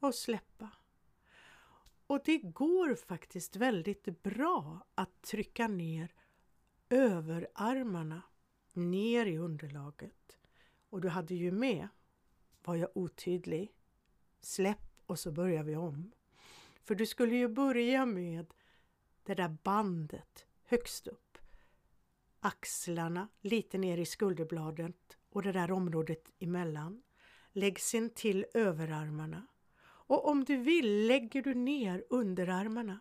Och 0.00 0.14
släppa. 0.14 0.70
Och 2.14 2.22
det 2.24 2.38
går 2.38 2.94
faktiskt 2.94 3.56
väldigt 3.56 4.22
bra 4.22 4.86
att 4.94 5.22
trycka 5.22 5.68
ner 5.68 6.14
överarmarna 6.88 8.22
ner 8.72 9.26
i 9.26 9.38
underlaget. 9.38 10.38
Och 10.90 11.00
du 11.00 11.08
hade 11.08 11.34
ju 11.34 11.52
med, 11.52 11.88
var 12.64 12.76
jag 12.76 12.88
otydlig, 12.94 13.72
släpp 14.40 15.02
och 15.06 15.18
så 15.18 15.32
börjar 15.32 15.62
vi 15.62 15.76
om. 15.76 16.12
För 16.82 16.94
du 16.94 17.06
skulle 17.06 17.36
ju 17.36 17.48
börja 17.48 18.06
med 18.06 18.54
det 19.22 19.34
där 19.34 19.56
bandet 19.62 20.46
högst 20.64 21.06
upp. 21.06 21.38
Axlarna 22.40 23.28
lite 23.40 23.78
ner 23.78 23.98
i 23.98 24.06
skulderbladet 24.06 25.18
och 25.30 25.42
det 25.42 25.52
där 25.52 25.72
området 25.72 26.32
emellan. 26.38 27.02
Lägg 27.52 27.80
sen 27.80 28.10
till 28.10 28.46
överarmarna. 28.54 29.46
Och 30.06 30.28
om 30.28 30.44
du 30.44 30.56
vill 30.56 31.06
lägger 31.06 31.42
du 31.42 31.54
ner 31.54 32.04
underarmarna. 32.10 33.00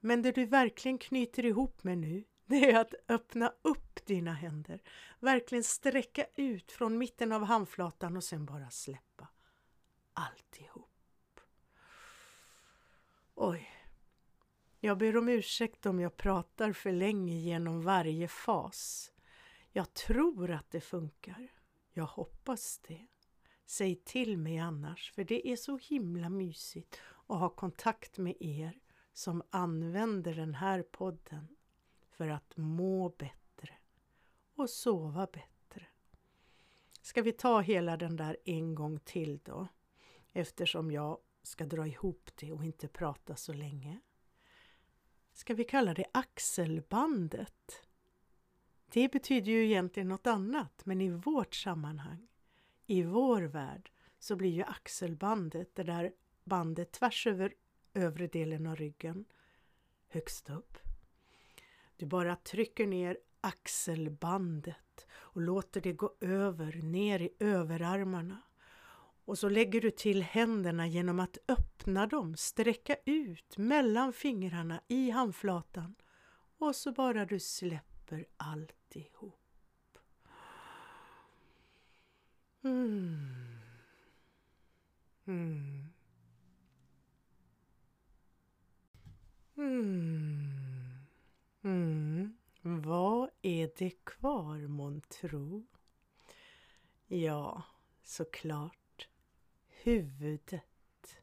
Men 0.00 0.22
det 0.22 0.32
du 0.32 0.46
verkligen 0.46 0.98
knyter 0.98 1.44
ihop 1.44 1.84
med 1.84 1.98
nu, 1.98 2.24
det 2.46 2.70
är 2.70 2.80
att 2.80 2.94
öppna 3.08 3.52
upp 3.62 4.06
dina 4.06 4.32
händer. 4.32 4.82
Verkligen 5.20 5.64
sträcka 5.64 6.26
ut 6.36 6.72
från 6.72 6.98
mitten 6.98 7.32
av 7.32 7.44
handflatan 7.44 8.16
och 8.16 8.24
sen 8.24 8.46
bara 8.46 8.70
släppa 8.70 9.28
alltihop. 10.12 10.90
Oj. 13.34 13.70
Jag 14.80 14.98
ber 14.98 15.16
om 15.16 15.28
ursäkt 15.28 15.86
om 15.86 16.00
jag 16.00 16.16
pratar 16.16 16.72
för 16.72 16.92
länge 16.92 17.34
genom 17.34 17.82
varje 17.82 18.28
fas. 18.28 19.12
Jag 19.72 19.94
tror 19.94 20.50
att 20.50 20.70
det 20.70 20.80
funkar. 20.80 21.48
Jag 21.92 22.06
hoppas 22.06 22.78
det. 22.78 23.06
Säg 23.66 23.94
till 23.94 24.38
mig 24.38 24.58
annars, 24.58 25.12
för 25.12 25.24
det 25.24 25.48
är 25.48 25.56
så 25.56 25.78
himla 25.78 26.28
mysigt 26.28 27.00
att 27.26 27.38
ha 27.38 27.48
kontakt 27.48 28.18
med 28.18 28.36
er 28.40 28.80
som 29.12 29.42
använder 29.50 30.34
den 30.34 30.54
här 30.54 30.82
podden 30.82 31.48
för 32.10 32.28
att 32.28 32.56
må 32.56 33.08
bättre 33.08 33.74
och 34.54 34.70
sova 34.70 35.26
bättre. 35.26 35.86
Ska 37.02 37.22
vi 37.22 37.32
ta 37.32 37.60
hela 37.60 37.96
den 37.96 38.16
där 38.16 38.36
en 38.44 38.74
gång 38.74 38.98
till 38.98 39.38
då? 39.44 39.68
Eftersom 40.32 40.90
jag 40.90 41.18
ska 41.42 41.66
dra 41.66 41.86
ihop 41.86 42.30
det 42.34 42.52
och 42.52 42.64
inte 42.64 42.88
prata 42.88 43.36
så 43.36 43.52
länge. 43.52 44.00
Ska 45.32 45.54
vi 45.54 45.64
kalla 45.64 45.94
det 45.94 46.04
axelbandet? 46.12 47.88
Det 48.86 49.12
betyder 49.12 49.52
ju 49.52 49.64
egentligen 49.64 50.08
något 50.08 50.26
annat, 50.26 50.86
men 50.86 51.00
i 51.00 51.10
vårt 51.10 51.54
sammanhang, 51.54 52.28
i 52.86 53.02
vår 53.02 53.42
värld, 53.42 53.90
så 54.18 54.36
blir 54.36 54.50
ju 54.50 54.62
axelbandet, 54.62 55.74
det 55.74 55.82
där 55.82 56.12
bandet 56.44 56.92
tvärs 56.92 57.26
över 57.26 57.54
övre 57.94 58.26
delen 58.26 58.66
av 58.66 58.76
ryggen, 58.76 59.24
högst 60.08 60.50
upp. 60.50 60.78
Du 61.96 62.06
bara 62.06 62.36
trycker 62.36 62.86
ner 62.86 63.18
axelbandet 63.40 65.06
och 65.12 65.40
låter 65.40 65.80
det 65.80 65.92
gå 65.92 66.14
över 66.20 66.72
ner 66.72 67.20
i 67.20 67.30
överarmarna. 67.38 68.42
Och 69.24 69.38
så 69.38 69.48
lägger 69.48 69.80
du 69.80 69.90
till 69.90 70.22
händerna 70.22 70.86
genom 70.86 71.20
att 71.20 71.38
öppna 71.48 72.06
dem, 72.06 72.36
sträcka 72.36 72.96
ut 73.04 73.58
mellan 73.58 74.12
fingrarna 74.12 74.80
i 74.88 75.10
handflatan 75.10 75.94
och 76.58 76.76
så 76.76 76.92
bara 76.92 77.24
du 77.24 77.40
släpper 77.40 78.26
alltihop. 78.36 79.43
Mm. 82.64 83.18
Mm. 85.26 85.92
Mm. 89.56 91.06
Mm. 91.62 92.36
Vad 92.62 93.30
är 93.42 93.70
det 93.76 94.04
kvar 94.04 94.58
månntro? 94.58 95.66
Ja, 97.06 97.62
såklart 98.02 99.08
huvudet. 99.68 101.16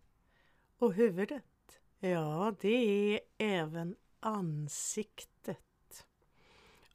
Och 0.77 0.93
huvudet, 0.93 1.79
ja 1.99 2.55
det 2.59 3.13
är 3.15 3.19
även 3.37 3.95
ansiktet. 4.19 6.05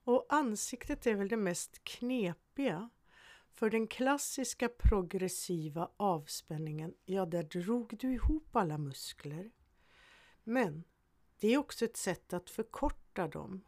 Och 0.05 0.27
ansiktet 0.29 1.07
är 1.07 1.15
väl 1.15 1.29
det 1.29 1.37
mest 1.37 1.85
knepiga. 1.85 2.91
För 3.57 3.71
den 3.71 3.87
klassiska 3.87 4.69
progressiva 4.69 5.91
avspänningen, 5.97 6.95
ja 7.05 7.27
där 7.27 7.43
drog 7.43 7.97
du 7.99 8.13
ihop 8.13 8.57
alla 8.57 8.79
muskler. 8.79 9.51
Men 10.45 10.85
det 11.41 11.55
är 11.55 11.59
också 11.59 11.85
ett 11.85 11.97
sätt 11.97 12.33
att 12.33 12.51
förkorta 12.51 13.29
dem. 13.29 13.65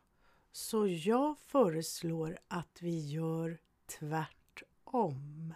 Så 0.52 0.86
jag 0.86 1.38
föreslår 1.38 2.38
att 2.48 2.82
vi 2.82 3.06
gör 3.06 3.58
tvärtom. 3.86 5.54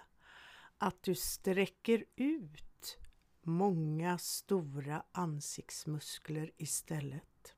Att 0.79 1.03
du 1.03 1.15
sträcker 1.15 2.05
ut 2.17 2.99
många 3.43 4.19
stora 4.19 5.03
ansiktsmuskler 5.13 6.51
istället. 6.57 7.55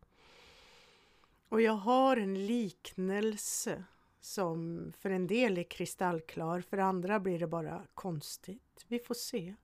Och 1.48 1.60
jag 1.60 1.76
har 1.76 2.16
en 2.16 2.46
liknelse 2.46 3.84
som 4.24 4.92
för 4.98 5.10
en 5.10 5.26
del 5.26 5.58
är 5.58 5.62
kristallklar, 5.62 6.60
för 6.60 6.78
andra 6.78 7.20
blir 7.20 7.38
det 7.38 7.46
bara 7.46 7.86
konstigt. 7.94 8.84
Vi 8.88 8.98
får 8.98 9.14
se. 9.14 9.54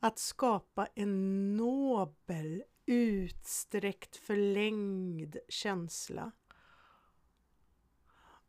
Att 0.00 0.18
skapa 0.18 0.88
en 0.94 1.56
nobel, 1.56 2.64
utsträckt, 2.86 4.16
förlängd 4.16 5.36
känsla. 5.48 6.32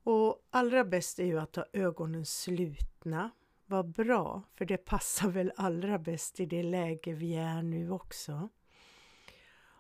Och 0.04 0.48
allra 0.50 0.86
bäst 0.86 1.20
är 1.20 1.26
ju 1.26 1.40
att 1.40 1.56
ha 1.56 1.66
ögonen 1.74 2.26
slutna. 2.26 3.32
Vad 3.66 3.90
bra, 3.90 4.44
för 4.56 4.66
det 4.66 4.78
passar 4.78 5.30
väl 5.30 5.52
allra 5.56 6.00
bäst 6.00 6.40
i 6.40 6.46
det 6.46 6.64
läge 6.64 7.14
vi 7.14 7.36
är 7.36 7.62
nu 7.62 7.92
också 7.92 8.50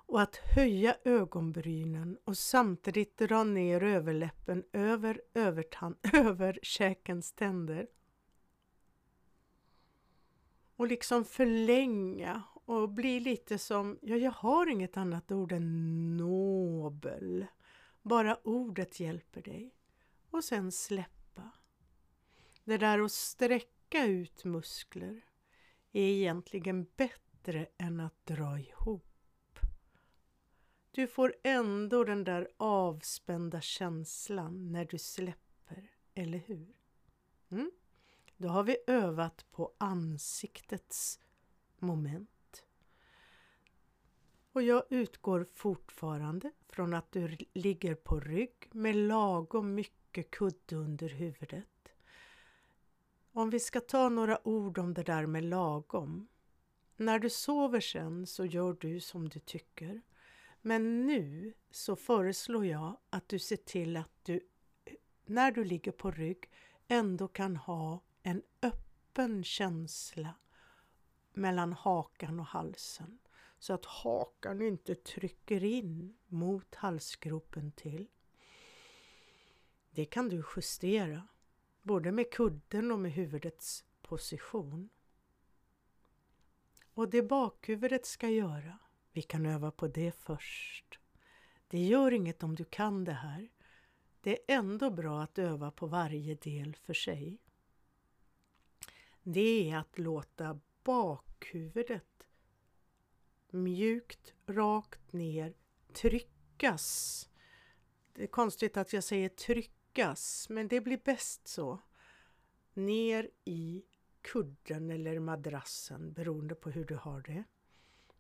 och 0.09 0.21
att 0.21 0.35
höja 0.35 0.95
ögonbrynen 1.03 2.17
och 2.23 2.37
samtidigt 2.37 3.17
dra 3.17 3.43
ner 3.43 3.83
överläppen 3.83 4.63
över, 4.73 5.21
övertan, 5.33 5.95
över 6.13 6.59
käkens 6.61 7.31
tänder. 7.31 7.87
Och 10.75 10.87
liksom 10.87 11.25
förlänga 11.25 12.43
och 12.53 12.89
bli 12.89 13.19
lite 13.19 13.57
som, 13.57 13.99
ja 14.01 14.15
jag 14.15 14.31
har 14.31 14.69
inget 14.69 14.97
annat 14.97 15.31
ord 15.31 15.51
än 15.51 16.17
nobel. 16.17 17.45
Bara 18.01 18.37
ordet 18.43 18.99
hjälper 18.99 19.41
dig. 19.41 19.75
Och 20.29 20.43
sen 20.43 20.71
släppa. 20.71 21.51
Det 22.63 22.77
där 22.77 22.99
att 22.99 23.11
sträcka 23.11 24.05
ut 24.05 24.43
muskler 24.43 25.25
är 25.91 26.01
egentligen 26.01 26.87
bättre 26.97 27.67
än 27.77 27.99
att 27.99 28.25
dra 28.25 28.59
ihop. 28.59 29.08
Du 30.91 31.07
får 31.07 31.35
ändå 31.43 32.03
den 32.03 32.23
där 32.23 32.47
avspända 32.57 33.61
känslan 33.61 34.71
när 34.71 34.85
du 34.85 34.97
släpper, 34.97 35.91
eller 36.13 36.37
hur? 36.37 36.75
Mm? 37.49 37.71
Då 38.37 38.47
har 38.47 38.63
vi 38.63 38.77
övat 38.87 39.45
på 39.51 39.73
ansiktets 39.77 41.19
moment. 41.77 42.29
Och 44.51 44.63
jag 44.63 44.83
utgår 44.89 45.45
fortfarande 45.55 46.51
från 46.69 46.93
att 46.93 47.11
du 47.11 47.37
ligger 47.53 47.95
på 47.95 48.19
rygg 48.19 48.69
med 48.71 48.95
lagom 48.95 49.75
mycket 49.75 50.31
kudde 50.31 50.75
under 50.75 51.09
huvudet. 51.09 51.93
Om 53.31 53.49
vi 53.49 53.59
ska 53.59 53.79
ta 53.79 54.09
några 54.09 54.47
ord 54.47 54.77
om 54.77 54.93
det 54.93 55.03
där 55.03 55.25
med 55.25 55.43
lagom. 55.43 56.27
När 56.97 57.19
du 57.19 57.29
sover 57.29 57.79
sen 57.79 58.27
så 58.27 58.45
gör 58.45 58.77
du 58.79 58.99
som 58.99 59.29
du 59.29 59.39
tycker. 59.39 60.01
Men 60.61 61.07
nu 61.07 61.53
så 61.71 61.95
föreslår 61.95 62.65
jag 62.65 62.97
att 63.09 63.29
du 63.29 63.39
ser 63.39 63.57
till 63.57 63.97
att 63.97 64.11
du 64.23 64.39
när 65.25 65.51
du 65.51 65.63
ligger 65.63 65.91
på 65.91 66.11
rygg 66.11 66.49
ändå 66.87 67.27
kan 67.27 67.55
ha 67.55 68.03
en 68.23 68.41
öppen 68.61 69.43
känsla 69.43 70.35
mellan 71.33 71.73
hakan 71.73 72.39
och 72.39 72.45
halsen 72.45 73.19
så 73.59 73.73
att 73.73 73.85
hakan 73.85 74.61
inte 74.61 74.95
trycker 74.95 75.63
in 75.63 76.17
mot 76.27 76.75
halsgropen 76.75 77.71
till. 77.71 78.07
Det 79.91 80.05
kan 80.05 80.29
du 80.29 80.43
justera 80.55 81.27
både 81.81 82.11
med 82.11 82.31
kudden 82.31 82.91
och 82.91 82.99
med 82.99 83.11
huvudets 83.11 83.85
position. 84.01 84.89
Och 86.93 87.09
det 87.09 87.23
bakhuvudet 87.23 88.05
ska 88.05 88.29
göra 88.29 88.79
vi 89.19 89.23
kan 89.23 89.45
öva 89.45 89.71
på 89.71 89.87
det 89.87 90.11
först. 90.11 90.99
Det 91.67 91.85
gör 91.85 92.11
inget 92.13 92.43
om 92.43 92.55
du 92.55 92.65
kan 92.65 93.03
det 93.03 93.13
här. 93.13 93.49
Det 94.21 94.31
är 94.31 94.57
ändå 94.57 94.89
bra 94.89 95.21
att 95.23 95.39
öva 95.39 95.71
på 95.71 95.87
varje 95.87 96.35
del 96.35 96.75
för 96.75 96.93
sig. 96.93 97.37
Det 99.23 99.71
är 99.71 99.77
att 99.77 99.99
låta 99.99 100.59
bakhuvudet 100.83 102.27
mjukt 103.49 104.33
rakt 104.47 105.13
ner 105.13 105.53
tryckas. 105.93 107.29
Det 108.13 108.23
är 108.23 108.27
konstigt 108.27 108.77
att 108.77 108.93
jag 108.93 109.03
säger 109.03 109.29
tryckas, 109.29 110.49
men 110.49 110.67
det 110.67 110.81
blir 110.81 111.01
bäst 111.05 111.47
så. 111.47 111.79
Ner 112.73 113.29
i 113.45 113.83
kudden 114.21 114.89
eller 114.89 115.19
madrassen 115.19 116.13
beroende 116.13 116.55
på 116.55 116.69
hur 116.69 116.85
du 116.85 116.95
har 116.95 117.21
det. 117.21 117.43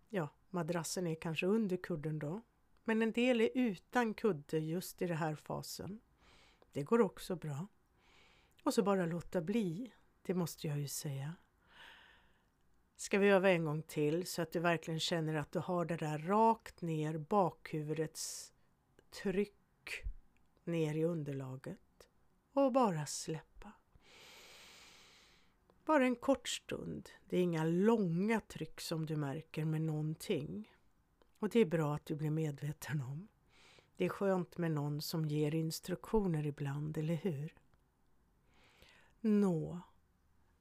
Ja, 0.09 0.29
madrassen 0.51 1.07
är 1.07 1.15
kanske 1.15 1.45
under 1.45 1.77
kudden 1.77 2.19
då. 2.19 2.41
Men 2.83 3.01
en 3.01 3.11
del 3.11 3.41
är 3.41 3.49
utan 3.53 4.13
kudde 4.13 4.59
just 4.59 5.01
i 5.01 5.07
den 5.07 5.17
här 5.17 5.35
fasen. 5.35 5.99
Det 6.71 6.83
går 6.83 7.01
också 7.01 7.35
bra. 7.35 7.67
Och 8.63 8.73
så 8.73 8.83
bara 8.83 9.05
låta 9.05 9.41
bli, 9.41 9.91
det 10.21 10.33
måste 10.33 10.67
jag 10.67 10.79
ju 10.79 10.87
säga. 10.87 11.35
Ska 12.95 13.19
vi 13.19 13.29
öva 13.29 13.49
en 13.49 13.65
gång 13.65 13.81
till 13.81 14.27
så 14.27 14.41
att 14.41 14.51
du 14.51 14.59
verkligen 14.59 14.99
känner 14.99 15.35
att 15.35 15.51
du 15.51 15.59
har 15.59 15.85
det 15.85 15.97
där 15.97 16.19
rakt 16.19 16.81
ner 16.81 17.17
bakhuvudets 17.17 18.53
tryck 19.09 20.03
ner 20.63 20.95
i 20.95 21.03
underlaget 21.03 22.07
och 22.53 22.71
bara 22.71 23.05
släpp. 23.05 23.48
Bara 25.89 26.05
en 26.05 26.15
kort 26.15 26.47
stund. 26.49 27.09
Det 27.29 27.37
är 27.37 27.41
inga 27.41 27.63
långa 27.63 28.39
tryck 28.39 28.81
som 28.81 29.05
du 29.05 29.15
märker 29.15 29.65
med 29.65 29.81
någonting. 29.81 30.71
Och 31.39 31.49
det 31.49 31.59
är 31.59 31.65
bra 31.65 31.95
att 31.95 32.05
du 32.05 32.15
blir 32.15 32.29
medveten 32.29 33.01
om. 33.01 33.27
Det 33.95 34.05
är 34.05 34.09
skönt 34.09 34.57
med 34.57 34.71
någon 34.71 35.01
som 35.01 35.25
ger 35.25 35.55
instruktioner 35.55 36.45
ibland, 36.45 36.97
eller 36.97 37.15
hur? 37.15 37.53
Nå, 39.19 39.81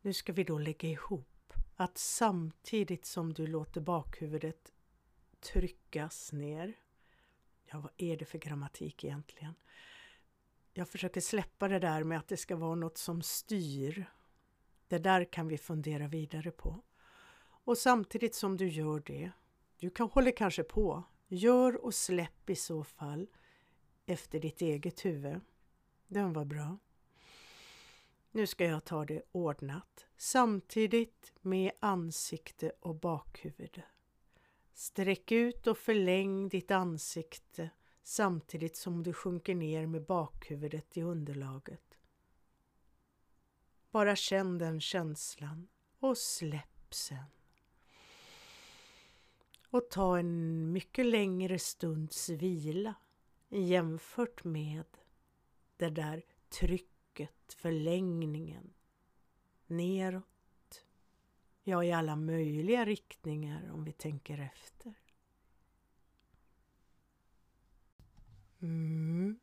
nu 0.00 0.12
ska 0.12 0.32
vi 0.32 0.44
då 0.44 0.58
lägga 0.58 0.88
ihop 0.88 1.52
att 1.76 1.98
samtidigt 1.98 3.06
som 3.06 3.32
du 3.32 3.46
låter 3.46 3.80
bakhuvudet 3.80 4.72
tryckas 5.40 6.32
ner. 6.32 6.76
Ja, 7.64 7.80
vad 7.80 7.92
är 7.96 8.16
det 8.16 8.24
för 8.24 8.38
grammatik 8.38 9.04
egentligen? 9.04 9.54
Jag 10.72 10.88
försöker 10.88 11.20
släppa 11.20 11.68
det 11.68 11.78
där 11.78 12.04
med 12.04 12.18
att 12.18 12.28
det 12.28 12.36
ska 12.36 12.56
vara 12.56 12.74
något 12.74 12.98
som 12.98 13.22
styr 13.22 14.06
det 14.88 14.98
där 14.98 15.24
kan 15.24 15.48
vi 15.48 15.58
fundera 15.58 16.08
vidare 16.08 16.50
på. 16.50 16.82
Och 17.40 17.78
samtidigt 17.78 18.34
som 18.34 18.56
du 18.56 18.68
gör 18.68 19.02
det, 19.06 19.30
du 19.78 19.90
kan, 19.90 20.08
håller 20.08 20.30
kanske 20.30 20.62
på, 20.62 21.02
gör 21.28 21.84
och 21.84 21.94
släpp 21.94 22.50
i 22.50 22.54
så 22.54 22.84
fall 22.84 23.26
efter 24.06 24.40
ditt 24.40 24.62
eget 24.62 25.04
huvud. 25.04 25.40
Den 26.08 26.32
var 26.32 26.44
bra. 26.44 26.78
Nu 28.30 28.46
ska 28.46 28.64
jag 28.64 28.84
ta 28.84 29.04
det 29.04 29.22
ordnat, 29.32 30.06
samtidigt 30.16 31.32
med 31.40 31.72
ansikte 31.80 32.72
och 32.80 32.94
bakhuvud. 32.94 33.82
Sträck 34.74 35.32
ut 35.32 35.66
och 35.66 35.78
förläng 35.78 36.48
ditt 36.48 36.70
ansikte 36.70 37.70
samtidigt 38.02 38.76
som 38.76 39.02
du 39.02 39.12
sjunker 39.12 39.54
ner 39.54 39.86
med 39.86 40.04
bakhuvudet 40.04 40.96
i 40.96 41.02
underlaget. 41.02 41.87
Bara 43.98 44.16
känn 44.16 44.58
den 44.58 44.80
känslan 44.80 45.68
och 45.98 46.18
släpp 46.18 46.94
sen. 46.94 47.24
Och 49.70 49.90
ta 49.90 50.18
en 50.18 50.72
mycket 50.72 51.06
längre 51.06 51.58
stunds 51.58 52.28
vila 52.28 52.94
jämfört 53.48 54.44
med 54.44 54.84
det 55.76 55.90
där 55.90 56.22
trycket, 56.48 57.54
förlängningen, 57.56 58.74
neråt, 59.66 60.84
ja 61.62 61.84
i 61.84 61.92
alla 61.92 62.16
möjliga 62.16 62.84
riktningar 62.84 63.70
om 63.70 63.84
vi 63.84 63.92
tänker 63.92 64.38
efter. 64.38 64.94
Mm. 68.60 69.38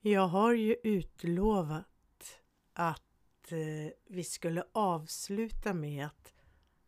Jag 0.00 0.28
har 0.28 0.52
ju 0.52 0.76
utlovat 0.82 2.40
att 2.72 3.11
eh, 3.50 3.92
vi 4.06 4.24
skulle 4.24 4.64
avsluta 4.72 5.74
med 5.74 6.06
att 6.06 6.34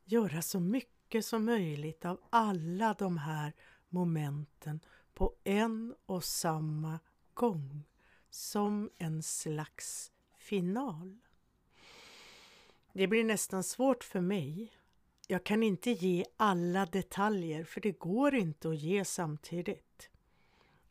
göra 0.05 0.43
så 0.43 0.61
mycket 0.61 1.25
som 1.25 1.45
möjligt 1.45 2.05
av 2.05 2.21
alla 2.31 2.95
de 2.99 3.19
här 3.19 3.53
momenten 3.89 4.81
på 5.15 5.35
en 5.45 5.95
och 6.07 6.25
samma 6.25 7.01
gång 7.35 7.85
som 8.31 8.91
en 8.97 9.23
slags 9.23 10.13
final. 10.39 11.19
Det 12.93 13.07
blir 13.07 13.25
nästan 13.25 13.65
svårt 13.65 14.05
för 14.05 14.21
mig. 14.21 14.73
Jag 15.27 15.45
kan 15.45 15.63
inte 15.63 15.91
ge 15.91 16.25
alla 16.37 16.87
detaljer 16.87 17.65
för 17.65 17.81
det 17.81 17.99
går 17.99 18.35
inte 18.35 18.69
att 18.69 18.79
ge 18.79 19.05
samtidigt. 19.05 20.11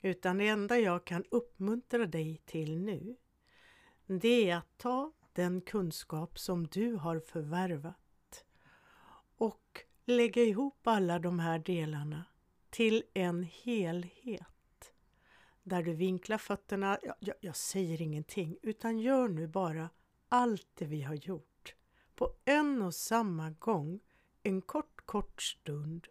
Utan 0.01 0.37
det 0.37 0.47
enda 0.47 0.79
jag 0.79 1.05
kan 1.05 1.23
uppmuntra 1.31 2.05
dig 2.05 2.41
till 2.45 2.79
nu 2.79 3.15
det 4.05 4.49
är 4.49 4.55
att 4.55 4.77
ta 4.77 5.11
den 5.33 5.61
kunskap 5.61 6.39
som 6.39 6.67
du 6.67 6.95
har 6.95 7.19
förvärvat 7.19 8.45
och 9.37 9.79
lägga 10.05 10.43
ihop 10.43 10.87
alla 10.87 11.19
de 11.19 11.39
här 11.39 11.59
delarna 11.59 12.25
till 12.69 13.03
en 13.13 13.43
helhet. 13.43 14.93
Där 15.63 15.83
du 15.83 15.93
vinklar 15.93 16.37
fötterna, 16.37 16.99
jag, 17.19 17.35
jag 17.41 17.55
säger 17.55 18.01
ingenting, 18.01 18.57
utan 18.61 18.99
gör 18.99 19.27
nu 19.27 19.47
bara 19.47 19.89
allt 20.29 20.67
det 20.75 20.85
vi 20.85 21.01
har 21.01 21.15
gjort 21.15 21.75
på 22.15 22.33
en 22.45 22.81
och 22.81 22.95
samma 22.95 23.49
gång 23.49 23.99
en 24.43 24.61
kort, 24.61 25.05
kort 25.05 25.41
stund 25.41 26.07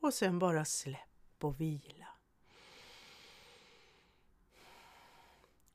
och 0.00 0.14
sen 0.14 0.38
bara 0.38 0.64
släpp 0.64 0.98
och 1.44 1.60
vila. 1.60 2.01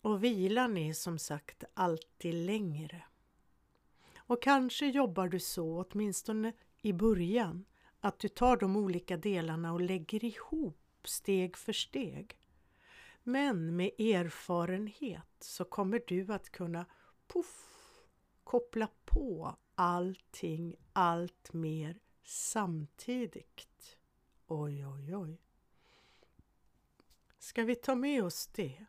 Och 0.08 0.24
vilan 0.24 0.78
är 0.78 0.93
som 0.93 1.20
sagt 1.20 1.63
alltid 1.74 2.34
längre. 2.34 3.04
Och 4.17 4.41
kanske 4.41 4.88
jobbar 4.88 5.28
du 5.28 5.39
så, 5.39 5.86
åtminstone 5.89 6.54
i 6.82 6.93
början, 6.93 7.65
att 8.00 8.20
du 8.20 8.28
tar 8.28 8.58
de 8.58 8.78
olika 8.78 9.17
delarna 9.17 9.74
och 9.74 9.82
lägger 9.82 10.26
ihop 10.26 10.80
steg 11.04 11.58
för 11.58 11.74
steg. 11.74 12.38
Men 13.24 13.76
med 13.76 13.91
erfarenhet 14.00 15.36
så 15.39 15.65
kommer 15.65 16.02
du 16.08 16.34
att 16.34 16.50
kunna 16.50 16.86
puff, 17.28 17.67
koppla 18.43 18.88
på 19.06 19.56
allting 19.76 20.76
allt 20.93 21.54
mer 21.54 22.00
samtidigt. 22.24 23.98
Oj, 24.48 24.86
oj, 24.86 25.15
oj. 25.15 25.41
Ska 27.38 27.63
vi 27.63 27.76
ta 27.76 27.96
med 27.96 28.24
oss 28.24 28.48
det 28.48 28.86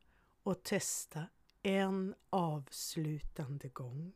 och 0.49 0.63
testa 0.63 1.27
en 1.63 2.15
avslutande 2.31 3.69
gång? 3.69 4.13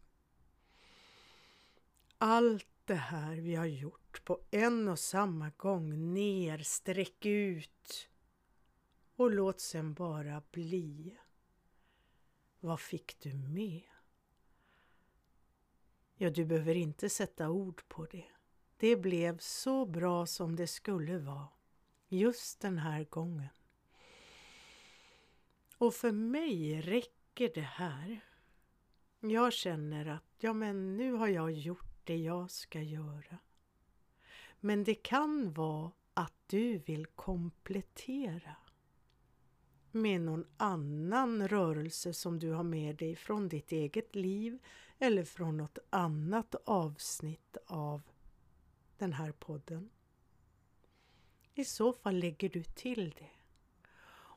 Allt 2.19 2.69
det 2.85 2.95
här 2.95 3.37
vi 3.37 3.55
har 3.55 3.67
gjort 3.67 4.25
på 4.25 4.41
en 4.51 4.89
och 4.89 4.99
samma 4.99 5.51
gång 5.57 6.15
ner, 6.15 6.59
sträck 6.59 7.27
ut 7.27 8.09
och 9.17 9.31
låt 9.31 9.61
sen 9.61 9.95
bara 9.95 10.43
bli. 10.51 11.17
Vad 12.61 12.81
fick 12.81 13.21
du 13.21 13.35
med? 13.35 13.83
Ja, 16.15 16.31
du 16.31 16.45
behöver 16.45 16.75
inte 16.75 17.09
sätta 17.09 17.51
ord 17.51 17.83
på 17.89 18.05
det. 18.05 18.29
Det 18.77 18.97
blev 18.97 19.39
så 19.39 19.87
bra 19.87 20.27
som 20.27 20.57
det 20.57 20.67
skulle 20.67 21.19
vara 21.19 21.49
just 22.09 22.61
den 22.61 22.79
här 22.79 23.05
gången. 23.05 23.49
Och 25.83 25.95
för 25.95 26.13
mig 26.13 26.81
räcker 26.81 27.51
det 27.55 27.61
här. 27.61 28.21
Jag 29.21 29.53
känner 29.53 30.07
att 30.07 30.25
ja, 30.39 30.53
men 30.53 30.97
nu 30.97 31.13
har 31.13 31.29
jag 31.29 31.53
gjort 31.53 31.97
det 32.05 32.17
jag 32.17 32.51
ska 32.51 32.83
göra. 32.83 33.39
Men 34.61 34.85
det 34.85 34.95
kan 34.95 35.53
vara 35.53 35.91
att 36.15 36.35
du 36.47 36.79
vill 36.79 37.07
komplettera 37.07 38.57
med 39.91 40.21
någon 40.21 40.47
annan 40.57 41.49
rörelse 41.49 42.15
som 42.15 42.39
du 42.39 42.51
har 42.51 42.65
med 42.65 42.97
dig 42.97 43.17
från 43.17 43.49
ditt 43.49 43.73
eget 43.73 44.15
liv 44.15 44.59
eller 44.99 45.25
från 45.25 45.57
något 45.57 45.79
annat 45.91 46.55
avsnitt 46.65 47.57
av 47.67 48.03
den 48.99 49.13
här 49.13 49.33
podden. 49.33 49.91
I 51.55 51.65
så 51.65 51.93
fall 51.93 52.17
lägger 52.17 52.49
du 52.49 52.65
till 52.65 53.11
det. 53.19 53.42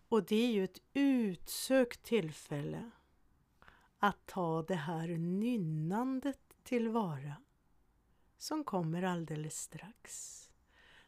Och 0.10 0.24
det 0.24 0.36
är 0.36 0.52
ju 0.52 0.64
ett 0.64 0.82
utsökt 0.94 2.04
tillfälle 2.04 2.92
att 4.00 4.26
ta 4.26 4.64
det 4.64 4.76
här 4.76 5.08
nynnandet 5.18 6.40
tillvara 6.64 7.36
som 8.38 8.64
kommer 8.64 9.04
alldeles 9.04 9.62
strax. 9.62 10.42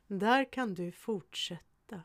Där 0.08 0.52
kan 0.52 0.74
du 0.74 0.92
fortsätta 0.92 2.02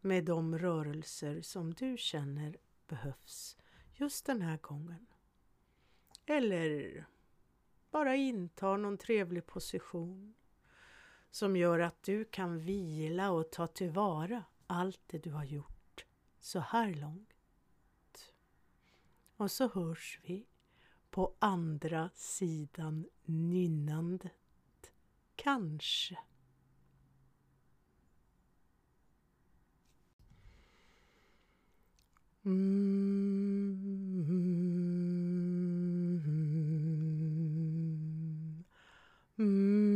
med 0.00 0.24
de 0.24 0.58
rörelser 0.58 1.42
som 1.42 1.74
du 1.74 1.96
känner 1.98 2.56
behövs 2.86 3.56
just 3.94 4.26
den 4.26 4.42
här 4.42 4.58
gången. 4.58 5.06
Eller 6.26 7.04
bara 7.90 8.16
inta 8.16 8.76
någon 8.76 8.98
trevlig 8.98 9.46
position 9.46 10.34
som 11.30 11.56
gör 11.56 11.78
att 11.78 12.02
du 12.02 12.24
kan 12.24 12.60
vila 12.60 13.30
och 13.30 13.50
ta 13.50 13.66
tillvara 13.66 14.44
allt 14.66 15.00
det 15.06 15.18
du 15.18 15.30
har 15.30 15.44
gjort 15.44 15.71
så 16.42 16.60
här 16.60 16.94
långt. 16.94 18.32
Och 19.36 19.50
så 19.50 19.68
hörs 19.68 20.20
vi 20.22 20.46
på 21.10 21.34
andra 21.38 22.10
sidan 22.14 23.06
nynnandet. 23.24 24.32
Kanske. 25.36 26.18
Mm. 32.44 32.92
Mm. 39.38 39.91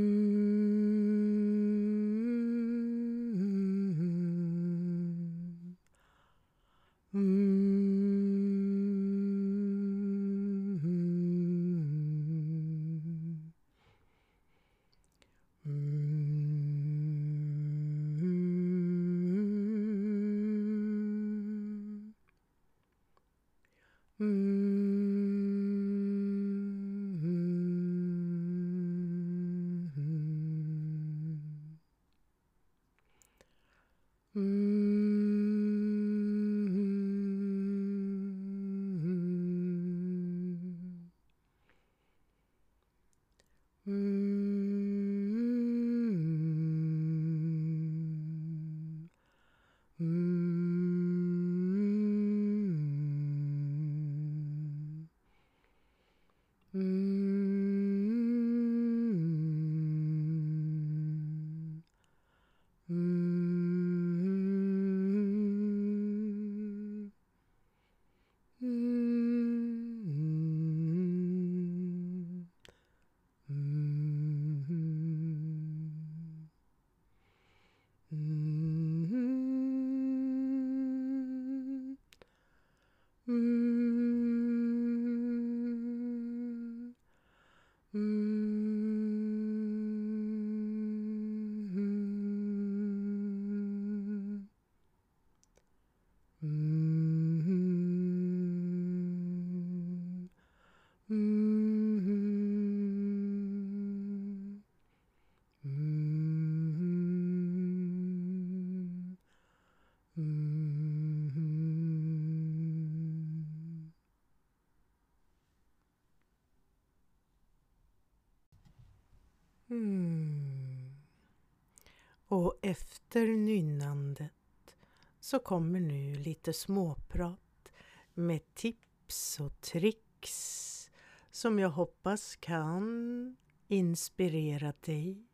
Efter 123.17 123.29
nynnandet 123.29 124.77
så 125.21 125.39
kommer 125.39 125.81
nu 125.81 126.15
lite 126.15 126.53
småprat 126.53 127.69
med 128.15 128.55
tips 128.55 129.41
och 129.41 129.61
tricks 129.61 130.91
som 131.31 131.59
jag 131.59 131.71
hoppas 131.71 132.37
kan 132.37 133.37
inspirera 133.69 134.73
dig 134.81 135.27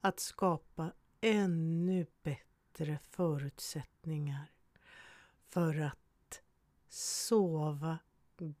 att 0.00 0.20
skapa 0.20 0.92
ännu 1.20 2.06
bättre 2.22 2.98
förutsättningar 3.02 4.52
för 5.48 5.80
att 5.80 6.42
sova 6.88 7.98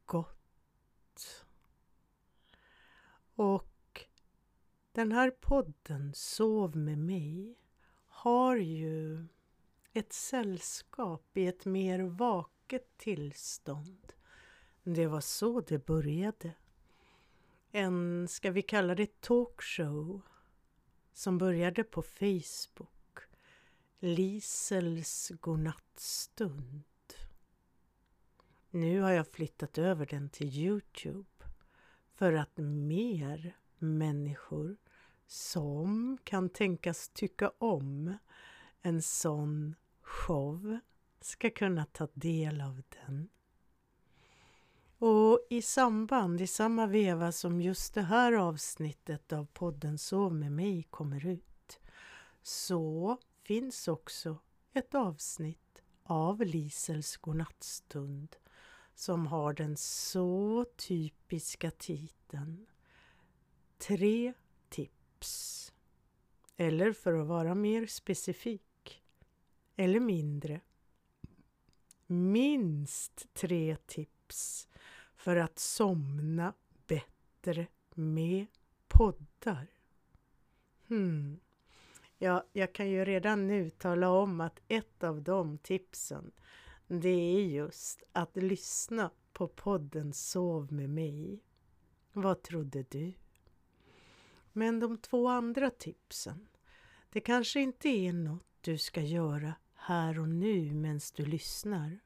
gott. 0.06 1.44
Och 3.34 4.06
den 4.92 5.12
här 5.12 5.30
podden 5.30 6.12
Sov 6.14 6.76
med 6.76 6.98
mig 6.98 7.61
har 8.22 8.56
ju 8.56 9.26
ett 9.92 10.12
sällskap 10.12 11.36
i 11.36 11.46
ett 11.46 11.64
mer 11.64 12.00
vaket 12.00 12.98
tillstånd. 12.98 14.12
Det 14.82 15.06
var 15.06 15.20
så 15.20 15.60
det 15.60 15.86
började. 15.86 16.54
En, 17.70 18.28
ska 18.28 18.50
vi 18.50 18.62
kalla 18.62 18.94
det 18.94 19.20
talkshow, 19.20 20.20
som 21.12 21.38
började 21.38 21.84
på 21.84 22.02
Facebook. 22.02 23.18
Lisels 23.98 25.32
godnattstund. 25.40 26.84
Nu 28.70 29.00
har 29.00 29.10
jag 29.10 29.28
flyttat 29.28 29.78
över 29.78 30.06
den 30.06 30.30
till 30.30 30.56
Youtube 30.58 31.44
för 32.14 32.32
att 32.32 32.56
mer 32.56 33.56
människor 33.78 34.76
som 35.32 36.18
kan 36.24 36.48
tänkas 36.48 37.08
tycka 37.08 37.52
om 37.58 38.16
en 38.82 39.02
sån 39.02 39.74
show 40.02 40.78
ska 41.20 41.50
kunna 41.50 41.84
ta 41.84 42.08
del 42.14 42.60
av 42.60 42.82
den. 42.88 43.28
Och 44.98 45.46
i 45.50 45.62
samband, 45.62 46.40
i 46.40 46.46
samma 46.46 46.86
veva 46.86 47.32
som 47.32 47.60
just 47.60 47.94
det 47.94 48.02
här 48.02 48.32
avsnittet 48.32 49.32
av 49.32 49.46
podden 49.52 49.98
Sov 49.98 50.34
med 50.34 50.52
mig 50.52 50.82
kommer 50.90 51.26
ut, 51.26 51.80
så 52.42 53.18
finns 53.42 53.88
också 53.88 54.38
ett 54.72 54.94
avsnitt 54.94 55.82
av 56.02 56.40
Lisels 56.40 57.16
godnattstund 57.16 58.36
som 58.94 59.26
har 59.26 59.52
den 59.52 59.76
så 59.76 60.66
typiska 60.76 61.70
titeln 61.70 62.66
Tre 63.78 64.32
kollaps. 65.22 65.72
Eller 66.56 66.92
för 66.92 67.12
att 67.12 67.26
vara 67.26 67.54
mer 67.54 67.86
specifik, 67.86 69.02
eller 69.76 70.00
mindre, 70.00 70.60
minst 72.06 73.34
tre 73.34 73.76
tips 73.86 74.68
för 75.16 75.36
att 75.36 75.58
somna 75.58 76.54
bättre 76.86 77.66
med 77.94 78.46
poddar. 78.88 79.66
Hmm. 80.88 81.40
Ja, 82.18 82.44
jag 82.52 82.72
kan 82.72 82.90
ju 82.90 83.04
redan 83.04 83.46
nu 83.46 83.70
tala 83.70 84.10
om 84.10 84.40
att 84.40 84.60
ett 84.68 85.04
av 85.04 85.22
de 85.22 85.58
tipsen 85.58 86.32
det 86.86 87.08
är 87.08 87.46
just 87.46 88.02
att 88.12 88.36
lyssna 88.36 89.10
på 89.32 89.48
podden 89.48 90.12
Sov 90.12 90.72
med 90.72 90.90
mig. 90.90 91.42
Vad 92.12 92.42
trodde 92.42 92.84
du? 92.90 93.12
Men 94.52 94.80
de 94.80 94.98
två 94.98 95.28
andra 95.28 95.70
tipsen, 95.70 96.48
det 97.10 97.20
kanske 97.20 97.60
inte 97.60 97.88
är 97.88 98.12
något 98.12 98.46
du 98.60 98.78
ska 98.78 99.00
göra 99.00 99.54
här 99.74 100.18
och 100.18 100.28
nu 100.28 100.72
medan 100.72 101.00
du 101.16 101.26
lyssnar. 101.26 101.98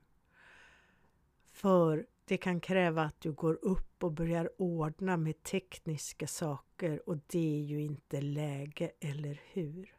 För 1.53 2.07
det 2.25 2.37
kan 2.37 2.61
kräva 2.61 3.03
att 3.03 3.21
du 3.21 3.33
går 3.33 3.59
upp 3.63 4.05
och 4.05 4.13
börjar 4.13 4.51
ordna 4.59 5.17
med 5.17 5.43
tekniska 5.43 6.27
saker 6.27 7.09
och 7.09 7.19
det 7.27 7.59
är 7.59 7.63
ju 7.63 7.81
inte 7.81 8.21
läge, 8.21 8.93
eller 9.01 9.41
hur? 9.53 9.97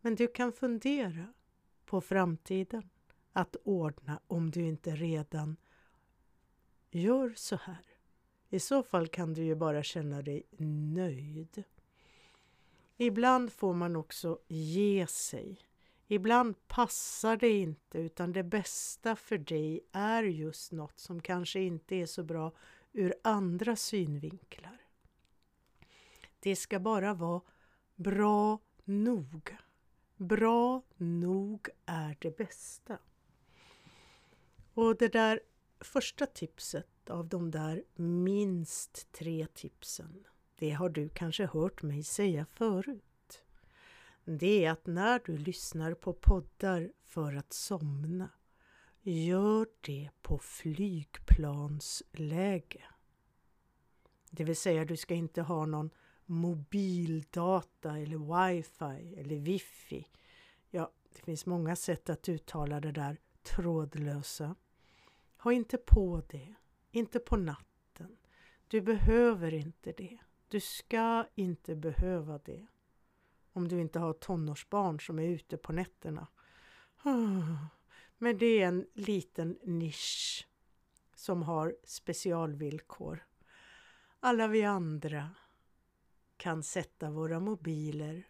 Men 0.00 0.14
du 0.14 0.26
kan 0.26 0.52
fundera 0.52 1.32
på 1.84 2.00
framtiden 2.00 2.90
att 3.32 3.56
ordna 3.64 4.20
om 4.26 4.50
du 4.50 4.60
inte 4.60 4.90
redan 4.90 5.56
gör 6.90 7.32
så 7.36 7.56
här. 7.56 7.84
I 8.48 8.60
så 8.60 8.82
fall 8.82 9.08
kan 9.08 9.34
du 9.34 9.44
ju 9.44 9.54
bara 9.54 9.82
känna 9.82 10.22
dig 10.22 10.42
nöjd. 10.94 11.64
Ibland 12.96 13.52
får 13.52 13.74
man 13.74 13.96
också 13.96 14.38
ge 14.48 15.06
sig. 15.06 15.58
Ibland 16.06 16.68
passar 16.68 17.36
det 17.36 17.50
inte 17.50 17.98
utan 17.98 18.32
det 18.32 18.42
bästa 18.42 19.16
för 19.16 19.38
dig 19.38 19.80
är 19.92 20.22
just 20.22 20.72
något 20.72 20.98
som 20.98 21.22
kanske 21.22 21.60
inte 21.60 21.96
är 21.96 22.06
så 22.06 22.22
bra 22.22 22.52
ur 22.92 23.14
andra 23.24 23.76
synvinklar. 23.76 24.80
Det 26.40 26.56
ska 26.56 26.80
bara 26.80 27.14
vara 27.14 27.40
bra 27.94 28.58
nog. 28.84 29.56
Bra 30.16 30.82
nog 30.96 31.68
är 31.86 32.16
det 32.20 32.36
bästa. 32.36 32.98
Och 34.74 34.96
det 34.96 35.08
där 35.08 35.40
första 35.80 36.26
tipset 36.26 37.10
av 37.10 37.28
de 37.28 37.50
där 37.50 37.84
minst 37.94 39.12
tre 39.12 39.46
tipsen, 39.54 40.24
det 40.58 40.70
har 40.70 40.88
du 40.88 41.08
kanske 41.08 41.46
hört 41.46 41.82
mig 41.82 42.02
säga 42.02 42.46
förut. 42.46 43.42
Det 44.24 44.64
är 44.64 44.70
att 44.70 44.86
när 44.86 45.20
du 45.24 45.38
lyssnar 45.38 45.94
på 45.94 46.12
poddar 46.12 46.92
för 47.02 47.34
att 47.34 47.52
somna, 47.52 48.30
gör 49.02 49.66
det 49.80 50.10
på 50.22 50.38
flygplansläge. 50.38 52.84
Det 54.30 54.44
vill 54.44 54.56
säga, 54.56 54.84
du 54.84 54.96
ska 54.96 55.14
inte 55.14 55.42
ha 55.42 55.66
någon 55.66 55.90
mobildata 56.26 57.98
eller 57.98 58.48
wifi 58.48 59.20
eller 59.20 59.36
wifi. 59.36 60.06
Ja, 60.70 60.90
det 61.12 61.22
finns 61.22 61.46
många 61.46 61.76
sätt 61.76 62.10
att 62.10 62.28
uttala 62.28 62.80
det 62.80 62.92
där 62.92 63.18
trådlösa. 63.42 64.54
Ha 65.36 65.52
inte 65.52 65.78
på 65.78 66.22
det, 66.28 66.54
inte 66.90 67.18
på 67.18 67.36
natten. 67.36 68.16
Du 68.68 68.80
behöver 68.80 69.54
inte 69.54 69.92
det. 69.92 70.18
Du 70.54 70.60
ska 70.60 71.26
inte 71.34 71.74
behöva 71.74 72.38
det. 72.38 72.66
Om 73.52 73.68
du 73.68 73.80
inte 73.80 73.98
har 73.98 74.12
tonårsbarn 74.12 75.00
som 75.00 75.18
är 75.18 75.28
ute 75.28 75.56
på 75.56 75.72
nätterna. 75.72 76.26
Men 78.18 78.38
det 78.38 78.46
är 78.46 78.66
en 78.66 78.86
liten 78.92 79.58
nisch 79.62 80.48
som 81.14 81.42
har 81.42 81.76
specialvillkor. 81.84 83.26
Alla 84.20 84.46
vi 84.46 84.62
andra 84.62 85.30
kan 86.36 86.62
sätta 86.62 87.10
våra 87.10 87.40
mobiler 87.40 88.28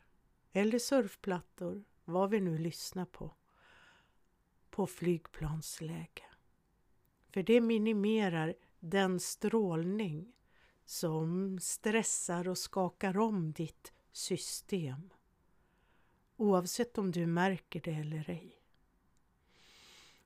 eller 0.53 0.79
surfplattor, 0.79 1.85
vad 2.05 2.31
vi 2.31 2.41
nu 2.41 2.59
lyssnar 2.59 3.05
på, 3.05 3.35
på 4.71 4.87
flygplansläge. 4.87 6.25
För 7.31 7.43
det 7.43 7.61
minimerar 7.61 8.55
den 8.81 9.21
strålning 9.21 10.35
som 10.85 11.59
stressar 11.61 12.49
och 12.49 12.59
skakar 12.59 13.19
om 13.19 13.53
ditt 13.53 13.93
system. 14.13 15.11
Oavsett 16.37 16.99
om 16.99 17.11
du 17.11 17.27
märker 17.27 17.81
det 17.81 17.95
eller 17.95 18.31
ej. 18.31 18.61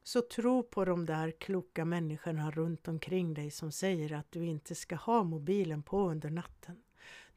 Så 0.03 0.23
tro 0.23 0.63
på 0.63 0.85
de 0.85 1.07
där 1.07 1.31
kloka 1.31 1.85
människorna 1.85 2.51
runt 2.51 2.89
omkring 2.89 3.35
dig 3.35 3.51
som 3.51 3.73
säger 3.73 4.13
att 4.13 4.33
du 4.33 4.45
inte 4.45 4.75
ska 4.75 4.97
ha 4.97 5.23
mobilen 5.23 5.83
på 5.83 6.11
under 6.11 6.31
natten. 6.31 6.83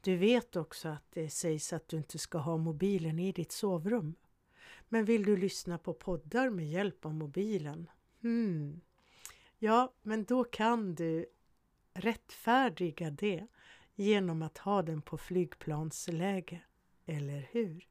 Du 0.00 0.16
vet 0.16 0.56
också 0.56 0.88
att 0.88 1.04
det 1.10 1.30
sägs 1.30 1.72
att 1.72 1.88
du 1.88 1.96
inte 1.96 2.18
ska 2.18 2.38
ha 2.38 2.56
mobilen 2.56 3.18
i 3.18 3.32
ditt 3.32 3.52
sovrum. 3.52 4.14
Men 4.88 5.04
vill 5.04 5.24
du 5.24 5.36
lyssna 5.36 5.78
på 5.78 5.94
poddar 5.94 6.50
med 6.50 6.70
hjälp 6.70 7.06
av 7.06 7.14
mobilen? 7.14 7.90
Hmm. 8.20 8.80
Ja, 9.58 9.92
men 10.02 10.24
då 10.24 10.44
kan 10.44 10.94
du 10.94 11.26
rättfärdiga 11.94 13.10
det 13.10 13.46
genom 13.94 14.42
att 14.42 14.58
ha 14.58 14.82
den 14.82 15.02
på 15.02 15.18
flygplansläge, 15.18 16.60
eller 17.06 17.48
hur? 17.52 17.88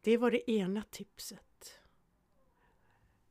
Det 0.00 0.16
var 0.16 0.30
det 0.30 0.50
ena 0.50 0.82
tipset. 0.90 1.80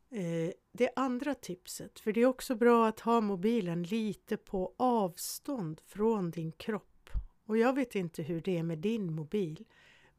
Eh, 0.10 0.52
det 0.72 0.90
andra 0.96 1.36
tipset, 1.36 2.00
för 2.00 2.14
det 2.14 2.22
är 2.22 2.26
också 2.26 2.56
bra 2.56 2.88
att 2.88 3.00
ha 3.00 3.22
mobilen 3.22 3.84
lite 3.84 4.38
på 4.38 4.74
avstånd 4.78 5.82
från 5.86 6.32
din 6.32 6.52
kropp. 6.52 7.10
Och 7.46 7.58
jag 7.58 7.76
vet 7.76 7.96
inte 7.96 8.24
hur 8.24 8.42
det 8.42 8.58
är 8.58 8.64
med 8.64 8.78
din 8.78 9.14
mobil, 9.14 9.66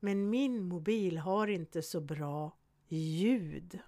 men 0.01 0.31
min 0.31 0.63
mobil 0.63 1.19
har 1.19 1.47
inte 1.47 1.83
så 1.83 2.01
bra 2.01 2.57
ljud. 2.89 3.79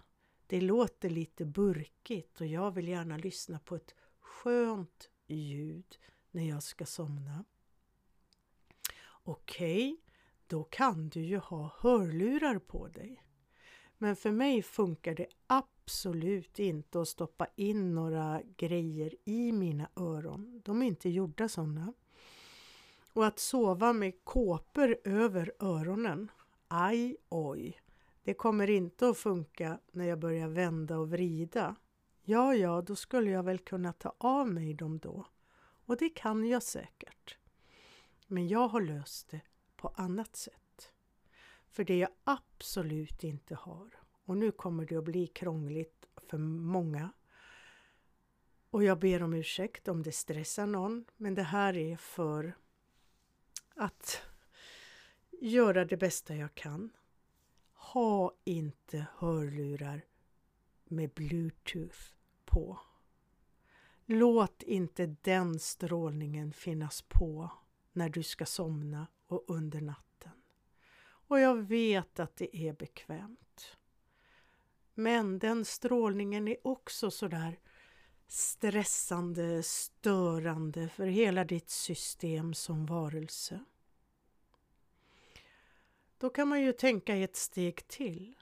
Det 0.51 0.61
låter 0.61 1.11
lite 1.11 1.45
burkigt 1.45 2.41
och 2.41 2.47
jag 2.47 2.71
vill 2.71 2.89
gärna 2.89 3.17
lyssna 3.17 3.59
på 3.59 3.77
ett 3.77 3.95
skönt 4.21 5.11
ljud 5.27 5.99
när 6.31 6.49
jag 6.49 6.63
ska 6.63 6.87
somna. 6.87 7.45
Okej, 9.09 9.93
okay, 9.93 9.97
då 10.47 10.65
kan 10.65 11.09
du 11.09 11.21
ju 11.21 11.39
ha 11.39 11.77
hörlurar 11.79 12.59
på 12.59 12.89
dig. 12.89 13.25
Men 13.99 14.17
för 14.17 14.31
mig 14.31 14.63
funkar 14.63 15.15
det 15.15 15.27
absolut 15.47 16.59
inte 16.59 17.01
att 17.01 17.09
stoppa 17.09 17.47
in 17.57 17.95
några 17.95 18.43
grejer 18.57 19.15
i 19.25 19.53
mina 19.53 19.89
öron. 19.97 20.63
De 20.65 20.83
är 20.83 20.87
inte 20.87 21.09
gjorda 21.09 21.49
sådana. 21.49 21.93
Och 23.13 23.27
att 23.27 23.39
sova 23.39 23.93
med 23.93 24.25
kåpor 24.25 24.99
över 25.05 25.53
öronen, 25.59 26.31
aj 26.69 27.17
oj, 27.29 27.81
det 28.31 28.35
kommer 28.35 28.71
inte 28.71 29.09
att 29.09 29.19
funka 29.19 29.81
när 29.93 30.05
jag 30.05 30.19
börjar 30.19 30.49
vända 30.49 30.99
och 30.99 31.11
vrida. 31.11 31.77
Ja, 32.23 32.55
ja, 32.55 32.83
då 32.83 32.97
skulle 32.97 33.31
jag 33.31 33.43
väl 33.43 33.59
kunna 33.59 33.93
ta 33.93 34.15
av 34.19 34.49
mig 34.49 34.75
dem 34.75 34.99
då. 34.99 35.27
Och 35.87 35.97
det 35.97 36.09
kan 36.09 36.49
jag 36.49 36.63
säkert. 36.63 37.39
Men 38.27 38.49
jag 38.49 38.69
har 38.69 38.81
löst 38.81 39.29
det 39.31 39.41
på 39.77 39.89
annat 39.89 40.37
sätt. 40.37 40.93
För 41.71 41.85
det 41.85 41.99
jag 41.99 42.11
absolut 42.25 43.25
inte 43.25 43.55
har, 43.55 43.91
och 44.25 44.37
nu 44.37 44.53
kommer 44.53 44.87
det 44.87 44.97
att 44.97 45.05
bli 45.05 45.27
krångligt 45.27 46.07
för 46.27 46.39
många, 46.39 47.13
och 48.71 48.85
jag 48.85 48.99
ber 48.99 49.23
om 49.23 49.35
ursäkt 49.35 49.89
om 49.89 50.03
det 50.03 50.13
stressar 50.13 50.67
någon, 50.67 51.05
men 51.17 51.35
det 51.35 51.43
här 51.43 51.77
är 51.77 51.97
för 51.97 52.57
att 53.75 54.23
göra 55.31 55.85
det 55.85 55.97
bästa 55.97 56.37
jag 56.37 56.55
kan. 56.55 56.91
Ha 57.93 58.35
inte 58.45 59.07
hörlurar 59.19 60.05
med 60.85 61.11
bluetooth 61.11 61.99
på. 62.45 62.81
Låt 64.07 64.63
inte 64.63 65.17
den 65.23 65.59
strålningen 65.59 66.53
finnas 66.53 67.03
på 67.03 67.51
när 67.93 68.09
du 68.09 68.23
ska 68.23 68.47
somna 68.47 69.07
och 69.27 69.45
under 69.49 69.81
natten. 69.81 70.33
Och 71.03 71.41
jag 71.41 71.55
vet 71.55 72.21
att 72.21 72.37
det 72.37 72.57
är 72.57 72.73
bekvämt. 72.73 73.77
Men 74.95 75.39
den 75.39 75.65
strålningen 75.65 76.49
är 76.49 76.67
också 76.67 77.11
sådär 77.11 77.59
stressande, 78.27 79.63
störande 79.63 80.89
för 80.89 81.07
hela 81.07 81.45
ditt 81.45 81.71
system 81.71 82.55
som 82.55 82.87
varelse. 82.87 83.65
Då 86.21 86.31
kan 86.31 86.49
man 86.49 86.63
ju 86.63 86.73
tänka 86.73 87.17
ett 87.17 87.37
steg 87.37 87.89
till. 87.89 88.37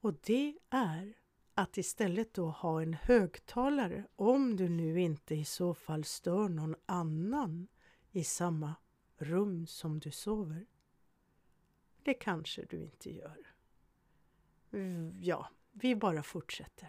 Och 0.00 0.14
det 0.14 0.58
är 0.70 1.14
att 1.54 1.78
istället 1.78 2.34
då 2.34 2.50
ha 2.50 2.82
en 2.82 2.94
högtalare 2.94 4.06
om 4.16 4.56
du 4.56 4.68
nu 4.68 5.00
inte 5.00 5.34
i 5.34 5.44
så 5.44 5.74
fall 5.74 6.04
stör 6.04 6.48
någon 6.48 6.74
annan 6.86 7.68
i 8.10 8.24
samma 8.24 8.74
rum 9.16 9.66
som 9.66 10.00
du 10.00 10.10
sover. 10.10 10.66
Det 12.02 12.14
kanske 12.14 12.64
du 12.64 12.82
inte 12.82 13.10
gör. 13.10 13.54
Ja, 15.20 15.48
vi 15.72 15.96
bara 15.96 16.22
fortsätter. 16.22 16.88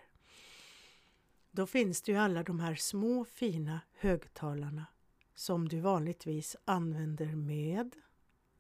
Då 1.52 1.68
finns 1.68 2.02
det 2.02 2.12
ju 2.12 2.18
alla 2.18 2.44
de 2.44 2.60
här 2.60 2.76
små 2.76 3.26
fina 3.26 3.82
högtalarna 3.94 4.86
som 5.34 5.70
du 5.70 5.80
vanligtvis 5.80 6.56
använder 6.66 7.36
med 7.36 7.96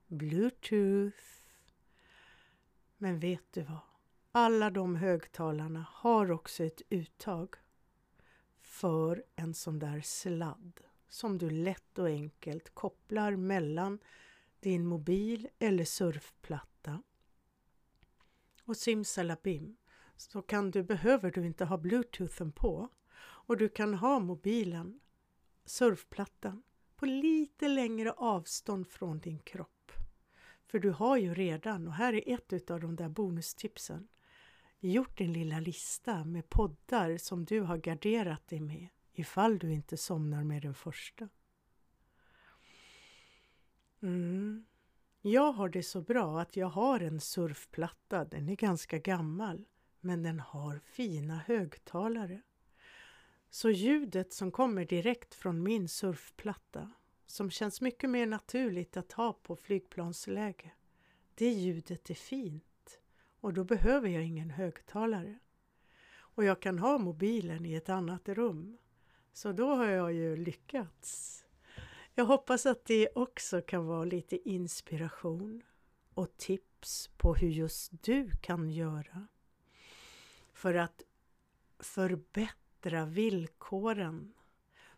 Bluetooth. 0.08 1.39
Men 3.02 3.20
vet 3.20 3.54
du 3.54 3.62
vad? 3.62 3.80
Alla 4.32 4.70
de 4.70 4.96
högtalarna 4.96 5.86
har 5.92 6.32
också 6.32 6.64
ett 6.64 6.82
uttag 6.90 7.56
för 8.62 9.24
en 9.36 9.54
sån 9.54 9.80
där 9.80 10.02
sladd 10.02 10.82
som 11.08 11.38
du 11.38 11.50
lätt 11.50 12.00
och 12.00 12.08
enkelt 12.08 12.70
kopplar 12.70 13.36
mellan 13.36 14.00
din 14.60 14.86
mobil 14.86 15.50
eller 15.60 15.86
surfplatta. 15.86 17.04
Och 18.64 18.78
simsalabim 18.78 19.78
så 20.16 20.42
kan 20.42 20.72
du, 20.72 20.84
behöver 20.84 21.32
du 21.32 21.46
inte 21.46 21.66
ha 21.66 21.78
bluetoothen 21.78 22.52
på 22.52 22.90
och 23.20 23.58
du 23.58 23.70
kan 23.70 23.94
ha 23.94 24.20
mobilen, 24.20 25.00
surfplattan, 25.66 26.64
på 26.96 27.06
lite 27.06 27.68
längre 27.68 28.12
avstånd 28.12 28.88
från 28.88 29.20
din 29.20 29.40
kropp. 29.40 29.79
För 30.70 30.80
du 30.80 30.90
har 30.90 31.18
ju 31.18 31.34
redan, 31.34 31.88
och 31.88 31.94
här 31.94 32.14
är 32.14 32.36
ett 32.36 32.72
av 32.72 32.80
de 32.80 32.96
där 32.96 33.10
bonustipsen, 33.10 34.08
gjort 34.80 35.18
din 35.18 35.34
lilla 35.34 35.60
lista 35.60 36.26
med 36.26 36.50
poddar 36.50 37.18
som 37.18 37.46
du 37.46 37.62
har 37.62 37.78
garderat 37.78 38.48
dig 38.48 38.60
med 38.60 38.88
ifall 39.14 39.60
du 39.60 39.74
inte 39.74 39.98
somnar 39.98 40.44
med 40.44 40.62
den 40.62 40.74
första. 40.74 41.30
Mm. 44.02 44.66
Jag 45.22 45.52
har 45.52 45.70
det 45.70 45.84
så 45.84 46.02
bra 46.02 46.42
att 46.42 46.56
jag 46.56 46.68
har 46.68 47.00
en 47.00 47.22
surfplatta, 47.22 48.26
den 48.26 48.50
är 48.50 48.56
ganska 48.56 48.98
gammal, 49.00 49.66
men 50.00 50.24
den 50.24 50.40
har 50.40 50.80
fina 50.80 51.38
högtalare. 51.38 52.42
Så 53.50 53.70
ljudet 53.70 54.34
som 54.34 54.52
kommer 54.52 54.86
direkt 54.86 55.36
från 55.36 55.64
min 55.64 55.90
surfplatta, 55.90 56.92
som 57.32 57.52
känns 57.52 57.82
mycket 57.82 58.10
mer 58.10 58.26
naturligt 58.26 58.98
att 58.98 59.12
ha 59.12 59.34
på 59.34 59.56
flygplansläge, 59.56 60.72
det 61.36 61.50
ljudet 61.50 62.10
är 62.10 62.14
fint 62.14 63.00
och 63.40 63.54
då 63.54 63.64
behöver 63.64 64.10
jag 64.10 64.24
ingen 64.24 64.50
högtalare. 64.50 65.40
Och 66.18 66.44
jag 66.44 66.62
kan 66.62 66.80
ha 66.80 66.98
mobilen 66.98 67.66
i 67.66 67.74
ett 67.74 67.90
annat 67.90 68.30
rum 68.30 68.78
så 69.34 69.52
då 69.52 69.76
har 69.76 69.86
jag 69.86 70.14
ju 70.14 70.36
lyckats. 70.36 71.46
Jag 72.16 72.26
hoppas 72.26 72.66
att 72.66 72.86
det 72.86 73.10
också 73.16 73.62
kan 73.62 73.86
vara 73.86 74.06
lite 74.06 74.50
inspiration 74.50 75.64
och 76.14 76.38
tips 76.38 77.10
på 77.18 77.36
hur 77.36 77.50
just 77.50 78.04
du 78.04 78.32
kan 78.42 78.70
göra 78.70 79.28
för 80.54 80.74
att 80.74 81.04
förbättra 81.80 83.06
villkoren, 83.06 84.34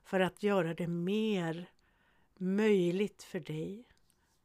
för 0.03 0.19
att 0.19 0.43
göra 0.43 0.73
det 0.73 0.87
mer 0.87 1.69
möjligt 2.41 3.23
för 3.23 3.39
dig 3.39 3.87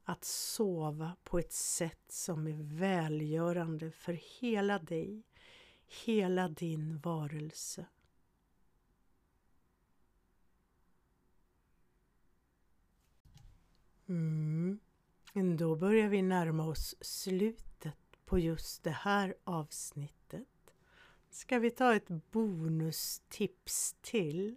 att 0.05 0.25
sova 0.25 1.17
på 1.25 1.39
ett 1.39 1.53
sätt 1.53 2.05
som 2.09 2.47
är 2.47 2.79
välgörande 2.79 3.91
för 3.91 4.13
hela 4.41 4.79
dig, 4.79 5.23
hela 6.05 6.49
din 6.49 6.99
varelse. 6.99 7.87
Mm. 14.09 14.79
Då 15.59 15.77
börjar 15.77 16.09
vi 16.09 16.23
närma 16.23 16.67
oss 16.67 16.95
slutet 17.01 17.99
på 18.25 18.39
just 18.39 18.83
det 18.83 18.91
här 18.91 19.35
avsnittet. 19.45 20.75
Ska 21.31 21.59
vi 21.59 21.71
ta 21.71 21.95
ett 21.95 22.09
bonustips 22.09 23.97
till 24.01 24.57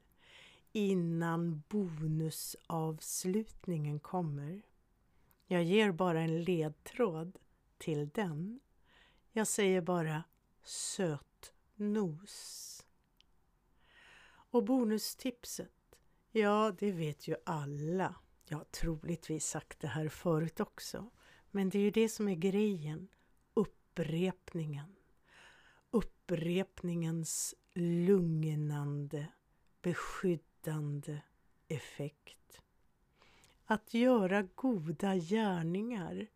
innan 0.71 1.63
bonusavslutningen 1.69 3.99
kommer? 3.99 4.61
Jag 5.45 5.63
ger 5.63 5.91
bara 5.91 6.21
en 6.21 6.43
ledtråd 6.43 7.39
till 7.77 8.09
den. 8.09 8.59
Jag 9.31 9.47
säger 9.47 9.81
bara 9.81 10.23
sötnos. 10.63 12.25
Och 14.51 14.63
bonustipset, 14.63 15.95
ja 16.31 16.75
det 16.79 16.91
vet 16.91 17.27
ju 17.27 17.35
alla 17.45 18.15
jag 18.51 18.57
har 18.57 18.65
troligtvis 18.65 19.45
sagt 19.45 19.79
det 19.79 19.87
här 19.87 20.09
förut 20.09 20.59
också, 20.59 21.09
men 21.51 21.69
det 21.69 21.77
är 21.77 21.81
ju 21.81 21.91
det 21.91 22.09
som 22.09 22.27
är 22.27 22.35
grejen, 22.35 23.07
upprepningen. 23.53 24.95
Upprepningens 25.91 27.55
lugnande, 27.73 29.27
beskyddande 30.61 31.21
effekt. 31.67 32.61
Att 33.65 33.93
göra 33.93 34.41
goda 34.55 35.15
gärningar 35.15 36.27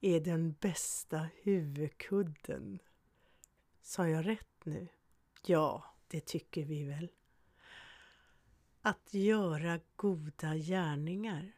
är 0.00 0.20
den 0.20 0.52
bästa 0.60 1.28
huvudkudden. 1.42 2.78
Sa 3.82 4.08
jag 4.08 4.26
rätt 4.26 4.64
nu? 4.64 4.88
Ja, 5.46 5.84
det 6.08 6.20
tycker 6.20 6.64
vi 6.64 6.84
väl. 6.84 7.10
Att 8.82 9.14
göra 9.14 9.80
goda 9.96 10.56
gärningar 10.56 11.52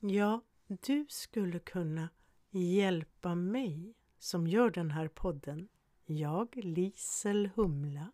Ja, 0.00 0.42
du 0.66 1.06
skulle 1.08 1.58
kunna 1.58 2.08
hjälpa 2.50 3.34
mig 3.34 3.94
som 4.18 4.46
gör 4.46 4.70
den 4.70 4.90
här 4.90 5.08
podden, 5.08 5.68
jag 6.06 6.56
Lisel 6.56 7.50
Humla, 7.54 8.12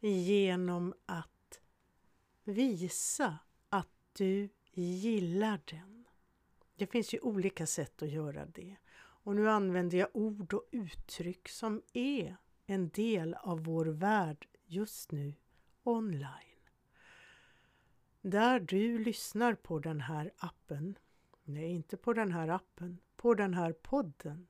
genom 0.00 0.94
att 1.06 1.37
visa 2.48 3.38
att 3.68 3.90
du 4.12 4.48
gillar 4.72 5.60
den. 5.64 6.04
Det 6.76 6.86
finns 6.86 7.14
ju 7.14 7.20
olika 7.20 7.66
sätt 7.66 8.02
att 8.02 8.10
göra 8.10 8.46
det. 8.46 8.76
Och 8.96 9.36
nu 9.36 9.50
använder 9.50 9.98
jag 9.98 10.08
ord 10.12 10.54
och 10.54 10.68
uttryck 10.70 11.48
som 11.48 11.82
är 11.92 12.36
en 12.66 12.88
del 12.88 13.34
av 13.34 13.64
vår 13.64 13.86
värld 13.86 14.46
just 14.66 15.12
nu 15.12 15.34
online. 15.82 16.34
Där 18.20 18.60
du 18.60 18.98
lyssnar 18.98 19.54
på 19.54 19.78
den 19.78 20.00
här 20.00 20.32
appen 20.36 20.98
Nej, 21.48 21.70
inte 21.70 21.96
på 21.96 22.12
den 22.12 22.32
här 22.32 22.48
appen. 22.48 22.98
På 23.16 23.34
den 23.34 23.54
här 23.54 23.72
podden. 23.72 24.46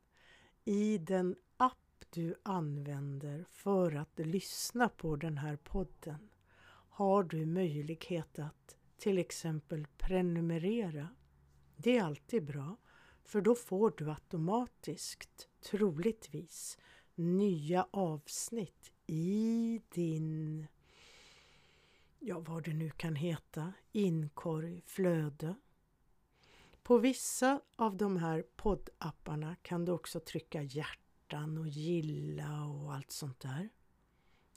I 0.65 0.99
den 0.99 1.37
app 1.57 2.05
du 2.11 2.35
använder 2.43 3.45
för 3.51 3.95
att 3.95 4.19
lyssna 4.19 4.89
på 4.89 5.17
den 5.17 5.39
här 5.39 5.57
podden 5.57 6.29
har 6.99 7.23
du 7.23 7.47
möjlighet 7.47 8.39
att 8.39 8.77
till 8.97 9.19
exempel 9.19 9.87
prenumerera. 9.99 11.09
Det 11.77 11.97
är 11.97 12.05
alltid 12.05 12.45
bra, 12.45 12.77
för 13.25 13.41
då 13.41 13.55
får 13.55 13.95
du 13.97 14.11
automatiskt, 14.11 15.49
troligtvis, 15.61 16.79
nya 17.15 17.87
avsnitt 17.91 18.93
i 19.07 19.81
din, 19.89 20.67
ja 22.19 22.39
vad 22.39 22.65
det 22.65 22.75
nu 22.75 22.91
kan 22.91 23.17
heta, 23.17 23.73
inkorg, 23.93 24.83
flöde. 24.87 25.55
På 26.83 26.99
vissa 26.99 27.61
av 27.77 27.97
de 27.97 28.17
här 28.17 28.45
poddapparna 28.57 29.57
kan 29.63 29.85
du 29.85 29.93
också 29.93 30.21
trycka 30.21 30.63
hjärtan 30.63 31.59
och 31.59 31.69
gilla 31.69 32.65
och 32.65 32.95
allt 32.95 33.11
sånt 33.11 33.41
där. 33.41 33.69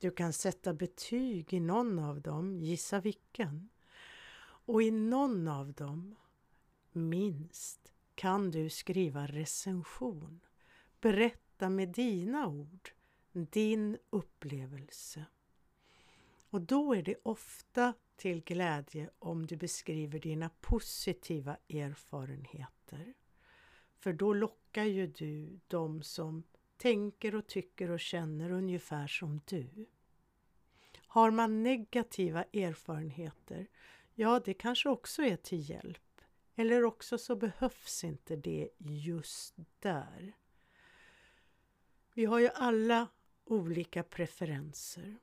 Du 0.01 0.11
kan 0.11 0.33
sätta 0.33 0.73
betyg 0.73 1.53
i 1.53 1.59
någon 1.59 1.99
av 1.99 2.21
dem, 2.21 2.61
gissa 2.61 2.99
vilken. 2.99 3.69
Och 4.41 4.83
i 4.83 4.91
någon 4.91 5.47
av 5.47 5.73
dem, 5.73 6.15
minst, 6.91 7.93
kan 8.15 8.51
du 8.51 8.69
skriva 8.69 9.27
recension. 9.27 10.39
Berätta 11.01 11.69
med 11.69 11.89
dina 11.89 12.47
ord, 12.47 12.89
din 13.31 13.97
upplevelse. 14.09 15.25
Och 16.49 16.61
då 16.61 16.95
är 16.95 17.01
det 17.01 17.15
ofta 17.23 17.93
till 18.15 18.43
glädje 18.43 19.09
om 19.19 19.45
du 19.45 19.55
beskriver 19.55 20.19
dina 20.19 20.49
positiva 20.49 21.57
erfarenheter. 21.69 23.13
För 23.99 24.13
då 24.13 24.33
lockar 24.33 24.83
ju 24.83 25.07
du 25.07 25.59
de 25.67 26.03
som 26.03 26.43
tänker 26.81 27.35
och 27.35 27.47
tycker 27.47 27.91
och 27.91 27.99
känner 27.99 28.51
ungefär 28.51 29.07
som 29.07 29.41
du. 29.45 29.85
Har 31.07 31.31
man 31.31 31.63
negativa 31.63 32.43
erfarenheter, 32.43 33.67
ja 34.13 34.41
det 34.45 34.53
kanske 34.53 34.89
också 34.89 35.21
är 35.21 35.35
till 35.35 35.69
hjälp. 35.69 36.21
Eller 36.55 36.83
också 36.83 37.17
så 37.17 37.35
behövs 37.35 38.03
inte 38.03 38.35
det 38.35 38.69
just 38.77 39.55
där. 39.79 40.33
Vi 42.13 42.25
har 42.25 42.39
ju 42.39 42.49
alla 42.49 43.07
olika 43.43 44.03
preferenser. 44.03 45.19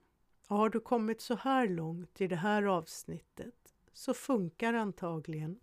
Och 0.48 0.56
har 0.56 0.70
du 0.70 0.80
kommit 0.80 1.20
så 1.20 1.34
här 1.34 1.68
långt 1.68 2.20
i 2.20 2.26
det 2.26 2.36
här 2.36 2.62
avsnittet 2.62 3.74
så 3.92 4.14
funkar 4.14 4.74
antagligen 4.74 5.60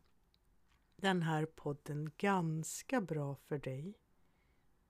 den 0.95 1.21
här 1.21 1.45
podden 1.45 2.11
ganska 2.17 3.01
bra 3.01 3.35
för 3.35 3.57
dig. 3.57 3.97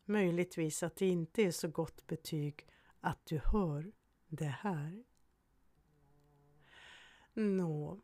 Möjligtvis 0.05 0.83
att 0.83 0.95
det 0.95 1.07
inte 1.07 1.41
är 1.41 1.51
så 1.51 1.67
gott 1.67 2.07
betyg 2.07 2.67
att 2.99 3.25
du 3.25 3.41
hör 3.45 3.91
det 4.27 4.45
här. 4.45 5.03
Nå, 7.33 8.01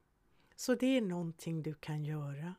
så 0.55 0.75
det 0.75 0.97
är 0.97 1.01
någonting 1.01 1.63
du 1.63 1.73
kan 1.73 2.05
göra 2.05 2.55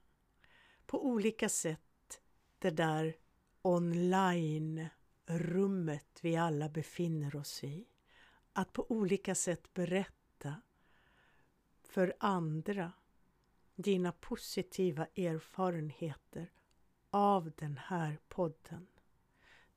på 0.87 1.07
olika 1.07 1.49
sätt 1.49 2.21
det 2.59 2.71
där 2.71 3.17
online-rummet 3.63 6.19
vi 6.23 6.37
alla 6.37 6.69
befinner 6.69 7.37
oss 7.37 7.65
i. 7.65 7.87
Att 8.53 8.73
på 8.73 8.91
olika 8.91 9.35
sätt 9.35 9.75
berätta 9.75 10.61
för 11.83 12.15
andra 12.19 12.93
dina 13.75 14.13
positiva 14.13 15.07
erfarenheter 15.07 16.53
av 17.11 17.53
den 17.57 17.77
här 17.77 18.19
podden. 18.29 18.87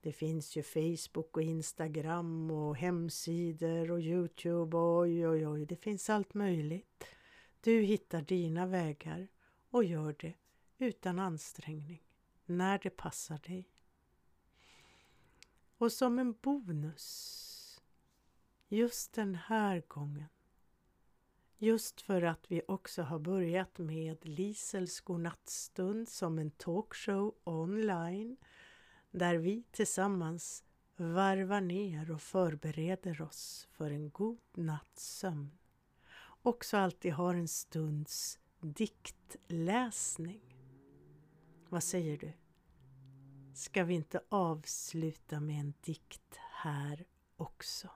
Det 0.06 0.14
finns 0.14 0.56
ju 0.56 0.64
Facebook 0.64 1.38
och 1.38 1.44
Instagram 1.44 2.52
och 2.52 2.78
hemsidor 2.78 3.92
och 3.92 4.02
Youtube 4.02 4.78
och 4.78 5.00
oj 5.00 5.28
oj 5.28 5.48
oj, 5.48 5.66
det 5.66 5.76
finns 5.76 6.10
allt 6.10 6.34
möjligt. 6.34 7.04
Du 7.62 7.82
hittar 7.82 8.22
dina 8.22 8.66
vägar 8.66 9.28
och 9.70 9.84
gör 9.84 10.16
det 10.20 10.34
utan 10.78 11.20
ansträngning, 11.20 12.04
när 12.46 12.80
det 12.80 12.90
passar 12.90 13.40
dig. 13.48 13.70
Och 15.78 15.92
som 15.92 16.20
en 16.20 16.34
bonus, 16.42 17.82
just 18.68 19.14
den 19.14 19.36
här 19.36 19.84
gången, 19.88 20.30
just 21.58 22.02
för 22.02 22.22
att 22.22 22.52
vi 22.52 22.62
också 22.68 23.02
har 23.02 23.20
börjat 23.20 23.78
med 23.78 24.26
Lisels 24.26 25.02
godnattstund 25.02 26.10
som 26.10 26.40
en 26.40 26.52
talkshow 26.52 27.36
online 27.44 28.38
där 29.16 29.36
vi 29.36 29.64
tillsammans 29.72 30.64
varvar 30.96 31.62
ner 31.62 32.12
och 32.12 32.22
förbereder 32.22 33.22
oss 33.22 33.68
för 33.72 33.92
en 33.92 34.10
god 34.10 34.40
natts 34.54 35.18
sömn. 35.18 35.58
Också 36.42 36.78
alltid 36.78 37.14
har 37.14 37.36
en 37.36 37.48
stunds 37.48 38.40
diktläsning. 38.60 40.42
Vad 41.70 41.84
säger 41.84 42.18
du? 42.18 42.34
Ska 43.54 43.84
vi 43.84 43.94
inte 43.94 44.22
avsluta 44.30 45.40
med 45.40 45.60
en 45.60 45.74
dikt 45.82 46.36
här 46.52 47.06
också? 47.38 47.90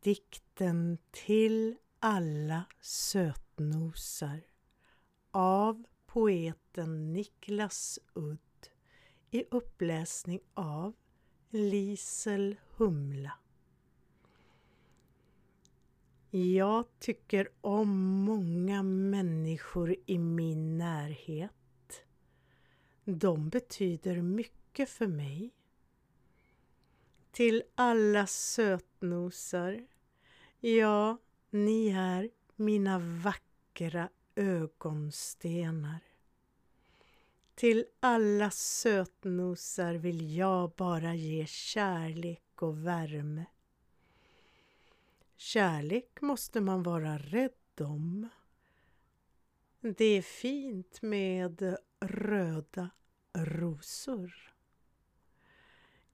Dikten 0.00 0.98
till 1.10 1.76
alla 1.98 2.64
sötnosar 2.80 4.49
av 5.30 5.84
poeten 6.06 7.12
Niklas 7.12 7.98
Udd 8.14 8.38
i 9.30 9.44
uppläsning 9.50 10.40
av 10.54 10.94
Lisel 11.50 12.56
Humla. 12.76 13.32
Jag 16.30 16.84
tycker 16.98 17.48
om 17.60 17.98
många 18.24 18.82
människor 18.82 19.96
i 20.06 20.18
min 20.18 20.78
närhet. 20.78 22.04
De 23.04 23.48
betyder 23.48 24.22
mycket 24.22 24.88
för 24.88 25.06
mig. 25.06 25.50
Till 27.30 27.62
alla 27.74 28.26
sötnosar, 28.26 29.86
ja, 30.60 31.18
ni 31.50 31.88
är 31.88 32.30
mina 32.56 32.98
vackra 32.98 34.08
ögonstenar. 34.34 36.00
Till 37.54 37.84
alla 38.00 38.50
sötnosar 38.50 39.94
vill 39.94 40.36
jag 40.36 40.70
bara 40.70 41.14
ge 41.14 41.46
kärlek 41.46 42.62
och 42.62 42.86
värme. 42.86 43.44
Kärlek 45.36 46.20
måste 46.20 46.60
man 46.60 46.82
vara 46.82 47.18
rädd 47.18 47.80
om. 47.80 48.28
Det 49.80 50.04
är 50.04 50.22
fint 50.22 51.02
med 51.02 51.76
röda 52.00 52.90
rosor. 53.32 54.54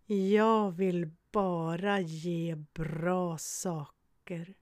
Jag 0.07 0.71
vill 0.71 1.11
bara 1.33 2.01
ge 2.01 2.55
bra 2.55 3.39
saker 3.39 4.55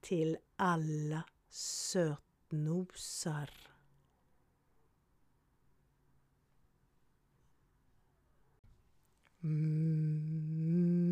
till 0.00 0.38
alla 0.56 1.22
sötnosar 1.48 2.31
nosar. 2.52 3.50
Mm. 9.44 11.11